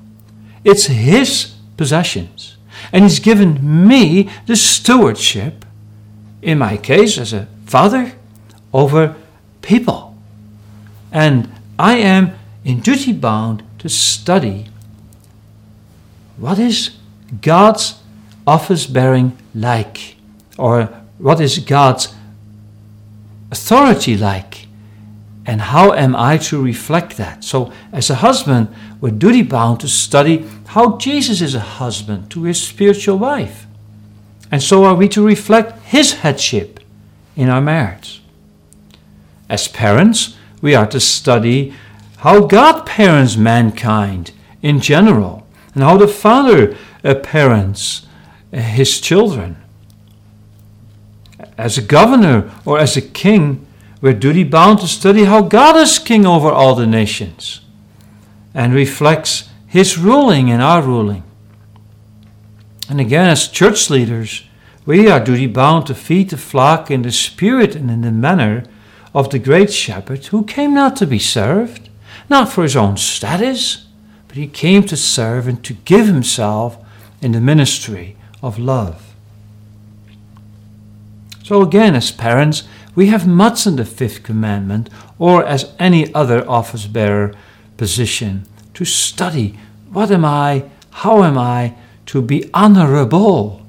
it's 0.63 0.85
His 0.85 1.55
possessions. 1.77 2.57
And 2.91 3.03
He's 3.03 3.19
given 3.19 3.87
me 3.87 4.29
the 4.45 4.55
stewardship, 4.55 5.65
in 6.41 6.59
my 6.59 6.77
case 6.77 7.17
as 7.17 7.33
a 7.33 7.47
father, 7.65 8.13
over 8.73 9.15
people. 9.61 10.15
And 11.11 11.51
I 11.79 11.97
am 11.97 12.33
in 12.63 12.81
duty 12.81 13.13
bound 13.13 13.63
to 13.79 13.89
study 13.89 14.67
what 16.37 16.59
is 16.59 16.91
God's 17.41 17.99
office 18.45 18.85
bearing 18.85 19.37
like 19.53 20.15
or 20.57 20.85
what 21.17 21.41
is 21.41 21.59
God's 21.59 22.13
authority 23.51 24.15
like? 24.15 24.46
And 25.47 25.61
how 25.61 25.93
am 25.93 26.15
I 26.15 26.37
to 26.37 26.61
reflect 26.61 27.17
that? 27.17 27.43
So, 27.43 27.71
as 27.93 28.09
a 28.09 28.15
husband, 28.15 28.67
we're 28.99 29.11
duty 29.11 29.43
bound 29.43 29.79
to 29.79 29.87
study 29.87 30.45
how 30.67 30.97
Jesus 30.97 31.41
is 31.41 31.55
a 31.55 31.61
husband 31.61 32.29
to 32.31 32.43
his 32.43 32.61
spiritual 32.61 33.17
wife. 33.17 33.65
And 34.51 34.61
so 34.61 34.83
are 34.83 34.95
we 34.95 35.07
to 35.09 35.25
reflect 35.25 35.79
his 35.83 36.15
headship 36.15 36.81
in 37.37 37.49
our 37.49 37.61
marriage. 37.61 38.21
As 39.47 39.67
parents, 39.67 40.35
we 40.61 40.75
are 40.75 40.87
to 40.87 40.99
study 40.99 41.73
how 42.17 42.47
God 42.47 42.85
parents 42.85 43.37
mankind 43.37 44.31
in 44.61 44.81
general 44.81 45.47
and 45.75 45.83
how 45.83 45.97
the 45.97 46.07
Father 46.07 46.75
uh, 47.03 47.15
parents 47.15 48.07
uh, 48.51 48.57
his 48.57 48.99
children 48.99 49.55
as 51.57 51.77
a 51.77 51.81
governor 51.81 52.51
or 52.65 52.79
as 52.79 52.97
a 52.97 53.01
king, 53.01 53.66
we're 54.07 54.13
duty 54.13 54.45
bound 54.45 54.79
to 54.79 54.87
study 54.87 55.25
how 55.25 55.41
God 55.41 55.75
is 55.75 55.99
king 55.99 56.25
over 56.25 56.49
all 56.49 56.75
the 56.75 56.87
nations 56.87 57.59
and 58.53 58.73
reflects 58.73 59.49
his 59.67 59.97
ruling 59.97 60.47
in 60.47 60.61
our 60.61 60.81
ruling. 60.81 61.23
And 62.89 63.01
again, 63.01 63.27
as 63.27 63.49
church 63.49 63.89
leaders, 63.89 64.45
we 64.85 65.09
are 65.11 65.19
duty 65.19 65.45
bound 65.45 65.87
to 65.87 65.93
feed 65.93 66.29
the 66.29 66.37
flock 66.37 66.89
in 66.89 67.01
the 67.01 67.11
spirit 67.11 67.75
and 67.75 67.91
in 67.91 67.99
the 67.99 68.13
manner 68.13 68.63
of 69.13 69.29
the 69.29 69.39
great 69.39 69.73
shepherd 69.73 70.27
who 70.27 70.45
came 70.45 70.73
not 70.73 70.95
to 70.95 71.05
be 71.05 71.19
served, 71.19 71.89
not 72.29 72.47
for 72.47 72.63
his 72.63 72.77
own 72.77 72.95
status, 72.95 73.87
but 74.29 74.37
he 74.37 74.47
came 74.47 74.83
to 74.83 74.95
serve 74.95 75.49
and 75.49 75.61
to 75.65 75.73
give 75.73 76.07
himself 76.07 76.77
in 77.21 77.33
the 77.33 77.41
ministry 77.41 78.15
of 78.41 78.57
love. 78.57 79.13
So, 81.43 81.61
again, 81.61 81.93
as 81.93 82.09
parents, 82.09 82.63
we 82.97 83.05
have 83.05 83.27
much 83.27 83.67
in 83.67 83.75
the 83.75 83.85
fifth 83.85 84.23
commandment, 84.23 84.89
or 85.19 85.45
as 85.45 85.71
any 85.77 86.11
other 86.15 86.43
office 86.49 86.87
bearer 86.87 87.31
position, 87.77 88.43
to 88.73 88.83
study 88.83 89.55
what 89.91 90.09
am 90.09 90.25
I, 90.25 90.65
how 90.89 91.23
am 91.23 91.37
I 91.37 91.75
to 92.07 92.23
be 92.23 92.49
honorable 92.55 93.61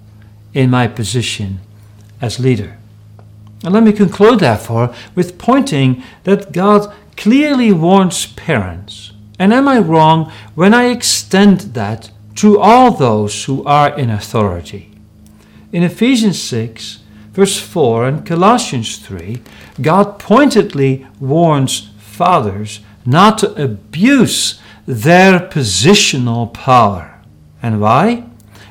in 0.55 0.71
my 0.71 0.89
position 0.89 1.61
as 2.23 2.41
leader. 2.41 2.79
And 3.63 3.75
let 3.75 3.83
me 3.83 3.93
conclude, 3.93 4.41
therefore, 4.41 4.95
with 5.15 5.37
pointing 5.37 6.03
that 6.25 6.53
God 6.53 6.91
clearly 7.19 7.71
warns 7.71 8.29
parents. 8.29 9.13
And 9.39 9.53
am 9.53 9.69
I 9.69 9.79
wrong 9.79 10.33
when 10.55 10.73
I 10.73 10.87
extend 10.87 11.75
that 11.75 12.11
to 12.37 12.59
all 12.59 12.93
those 12.93 13.45
who 13.45 13.63
are 13.65 13.95
in 13.95 14.09
authority? 14.09 14.91
In 15.71 15.83
Ephesians 15.83 16.41
6, 16.41 17.01
verse 17.39 17.61
4 17.61 18.09
and 18.09 18.27
Colossians 18.27 18.99
3, 18.99 19.41
God 19.81 20.19
pointedly 20.19 21.07
warns 21.21 21.89
fathers 22.01 22.81
not 23.07 23.39
to 23.39 23.63
abuse 23.63 24.61
their 24.87 25.39
positional 25.39 26.53
power. 26.53 27.23
And 27.63 27.81
why? 27.81 28.25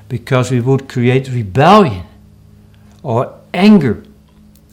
Because 0.10 0.52
we 0.52 0.60
would 0.60 0.90
create 0.90 1.30
rebellion 1.30 2.04
or 3.04 3.40
anger 3.54 4.04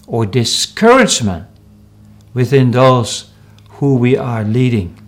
or 0.09 0.27
discouragement 0.27 1.47
within 2.35 2.73
those 2.73 3.31
who 3.79 3.95
we 3.95 4.17
are 4.17 4.43
leading. 4.43 4.99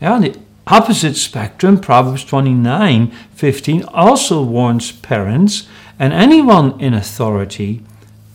On 0.00 0.22
the 0.22 0.38
opposite 0.66 1.16
spectrum, 1.16 1.80
Proverbs 1.80 2.24
29 2.24 3.10
15 3.34 3.82
also 3.84 4.42
warns 4.42 4.92
parents 4.92 5.68
and 5.98 6.12
anyone 6.12 6.78
in 6.80 6.94
authority 6.94 7.82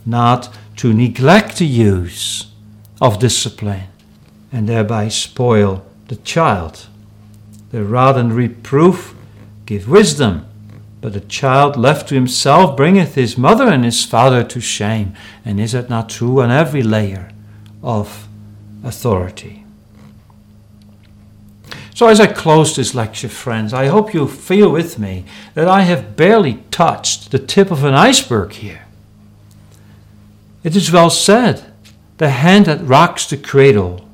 not 0.05 0.49
to 0.77 0.93
neglect 0.93 1.57
the 1.57 1.65
use 1.65 2.51
of 3.01 3.19
discipline 3.19 3.87
and 4.51 4.67
thereby 4.67 5.07
spoil 5.07 5.85
the 6.07 6.15
child. 6.17 6.87
The 7.71 7.83
rod 7.83 8.17
and 8.17 8.33
reproof 8.33 9.15
give 9.65 9.87
wisdom, 9.87 10.45
but 10.99 11.15
a 11.15 11.21
child 11.21 11.77
left 11.77 12.09
to 12.09 12.15
himself 12.15 12.75
bringeth 12.75 13.15
his 13.15 13.37
mother 13.37 13.67
and 13.67 13.85
his 13.85 14.03
father 14.03 14.43
to 14.43 14.59
shame. 14.59 15.13
And 15.45 15.59
is 15.59 15.73
it 15.73 15.89
not 15.89 16.09
true 16.09 16.41
on 16.41 16.51
every 16.51 16.83
layer 16.83 17.31
of 17.81 18.27
authority? 18.83 19.60
So, 21.93 22.07
as 22.07 22.19
I 22.19 22.27
close 22.27 22.75
this 22.75 22.95
lecture, 22.95 23.27
friends, 23.29 23.73
I 23.73 23.87
hope 23.87 24.13
you 24.13 24.27
feel 24.27 24.71
with 24.71 24.97
me 24.97 25.25
that 25.53 25.67
I 25.67 25.81
have 25.81 26.15
barely 26.15 26.63
touched 26.71 27.31
the 27.31 27.39
tip 27.39 27.69
of 27.69 27.83
an 27.83 27.93
iceberg 27.93 28.53
here. 28.53 28.85
It 30.63 30.75
is 30.75 30.91
well 30.91 31.09
said 31.09 31.73
the 32.17 32.29
hand 32.29 32.65
that 32.65 32.85
rocks 32.85 33.27
the 33.27 33.37
cradle 33.37 34.07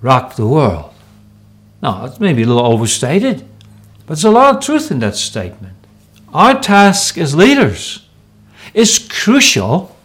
rocked 0.00 0.36
the 0.36 0.46
world. 0.46 0.92
Now, 1.82 2.04
it's 2.06 2.20
maybe 2.20 2.42
a 2.42 2.46
little 2.46 2.66
overstated, 2.66 3.44
but 4.06 4.14
there's 4.14 4.24
a 4.24 4.30
lot 4.30 4.56
of 4.56 4.62
truth 4.62 4.90
in 4.90 4.98
that 5.00 5.16
statement. 5.16 5.74
Our 6.32 6.60
task 6.60 7.16
as 7.18 7.34
leaders 7.34 8.06
is 8.74 8.98
crucial 8.98 9.96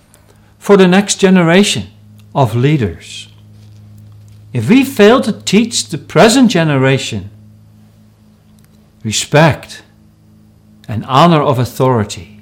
for 0.60 0.78
the 0.78 0.88
next 0.88 1.16
generation 1.20 1.88
of 2.34 2.56
leaders. 2.56 3.28
If 4.54 4.70
we 4.70 4.84
fail 4.84 5.20
to 5.22 5.34
teach 5.34 5.90
the 5.90 5.98
present 5.98 6.52
generation 6.52 7.32
respect 9.04 9.82
and 10.88 11.04
honor 11.06 11.42
of 11.42 11.58
authority, 11.58 12.40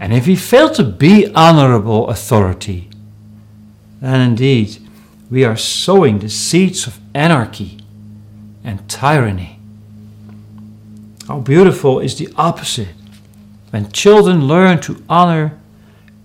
and 0.00 0.12
if 0.12 0.26
we 0.26 0.34
fail 0.34 0.68
to 0.70 0.82
be 0.82 1.32
honorable 1.32 2.08
authority, 2.08 2.90
then 4.00 4.20
indeed 4.20 4.78
we 5.30 5.44
are 5.44 5.56
sowing 5.56 6.18
the 6.18 6.28
seeds 6.28 6.88
of 6.88 6.98
anarchy 7.14 7.78
and 8.64 8.88
tyranny. 8.90 9.60
How 11.28 11.38
beautiful 11.38 12.00
is 12.00 12.18
the 12.18 12.28
opposite 12.36 12.94
when 13.70 13.92
children 13.92 14.46
learn 14.46 14.80
to 14.82 15.02
honor 15.08 15.58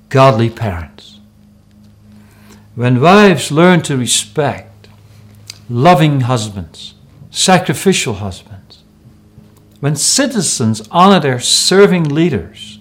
godly 0.09 0.49
parents. 0.49 1.19
When 2.73 2.99
wives 2.99 3.51
learn 3.51 3.81
to 3.83 3.95
respect 3.95 4.70
loving 5.71 6.21
husbands, 6.21 6.93
sacrificial 7.29 8.15
husbands. 8.15 8.83
When 9.79 9.95
citizens 9.95 10.87
honor 10.91 11.19
their 11.19 11.39
serving 11.39 12.03
leaders. 12.03 12.79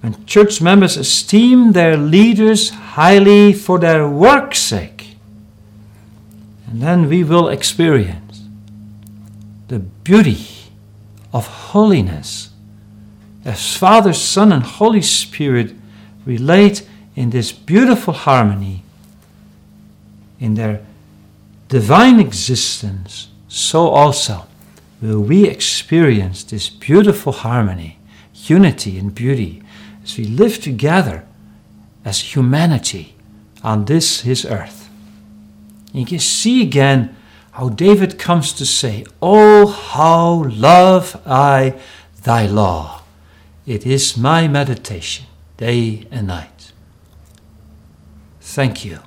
When 0.00 0.24
church 0.26 0.60
members 0.60 0.96
esteem 0.96 1.72
their 1.72 1.96
leaders 1.96 2.70
highly 2.70 3.52
for 3.52 3.78
their 3.78 4.08
work's 4.08 4.58
sake. 4.58 5.16
And 6.66 6.80
then 6.80 7.08
we 7.08 7.24
will 7.24 7.48
experience 7.48 8.42
the 9.68 9.80
beauty 9.80 10.46
of 11.32 11.46
holiness 11.46 12.50
as 13.44 13.76
Father, 13.76 14.12
Son, 14.12 14.52
and 14.52 14.62
Holy 14.62 15.02
Spirit 15.02 15.74
relate 16.24 16.86
in 17.16 17.30
this 17.30 17.52
beautiful 17.52 18.14
harmony 18.14 18.82
in 20.38 20.54
their 20.54 20.80
divine 21.72 22.20
existence, 22.20 23.28
so 23.48 23.88
also 23.88 24.46
will 25.00 25.22
we 25.22 25.48
experience 25.48 26.44
this 26.44 26.68
beautiful 26.68 27.32
harmony, 27.32 27.98
unity, 28.34 28.98
and 28.98 29.14
beauty 29.14 29.62
as 30.04 30.18
we 30.18 30.24
live 30.24 30.60
together 30.60 31.24
as 32.04 32.36
humanity 32.36 33.14
on 33.64 33.86
this 33.86 34.20
his 34.20 34.44
earth. 34.44 34.90
You 35.94 36.04
can 36.04 36.18
see 36.18 36.60
again 36.60 37.16
how 37.52 37.70
David 37.70 38.18
comes 38.18 38.52
to 38.52 38.66
say, 38.66 39.06
Oh, 39.22 39.66
how 39.68 40.44
love 40.50 41.22
I 41.24 41.80
thy 42.22 42.44
law! 42.44 43.00
It 43.64 43.86
is 43.86 44.14
my 44.18 44.46
meditation 44.46 45.24
day 45.56 46.06
and 46.10 46.26
night. 46.26 46.72
Thank 48.42 48.84
you, 48.84 48.98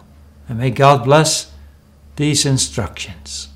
and 0.50 0.58
may 0.58 0.72
God 0.72 1.04
bless 1.04 1.52
these 2.16 2.46
instructions. 2.46 3.50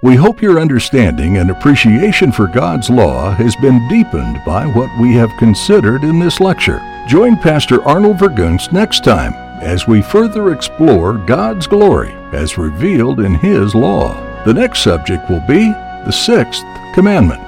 We 0.00 0.14
hope 0.14 0.40
your 0.40 0.60
understanding 0.60 1.38
and 1.38 1.50
appreciation 1.50 2.30
for 2.30 2.46
God's 2.46 2.88
law 2.88 3.32
has 3.32 3.56
been 3.56 3.88
deepened 3.88 4.40
by 4.46 4.64
what 4.64 4.90
we 5.00 5.14
have 5.14 5.36
considered 5.38 6.04
in 6.04 6.20
this 6.20 6.38
lecture. 6.38 6.80
Join 7.08 7.36
Pastor 7.36 7.82
Arnold 7.82 8.18
Vergunst 8.18 8.72
next 8.72 9.02
time 9.02 9.32
as 9.60 9.88
we 9.88 10.00
further 10.00 10.52
explore 10.52 11.14
God's 11.14 11.66
glory 11.66 12.12
as 12.32 12.58
revealed 12.58 13.18
in 13.18 13.34
His 13.34 13.74
law. 13.74 14.14
The 14.44 14.54
next 14.54 14.84
subject 14.84 15.28
will 15.28 15.42
be 15.48 15.72
the 16.06 16.12
sixth 16.12 16.64
commandment. 16.94 17.47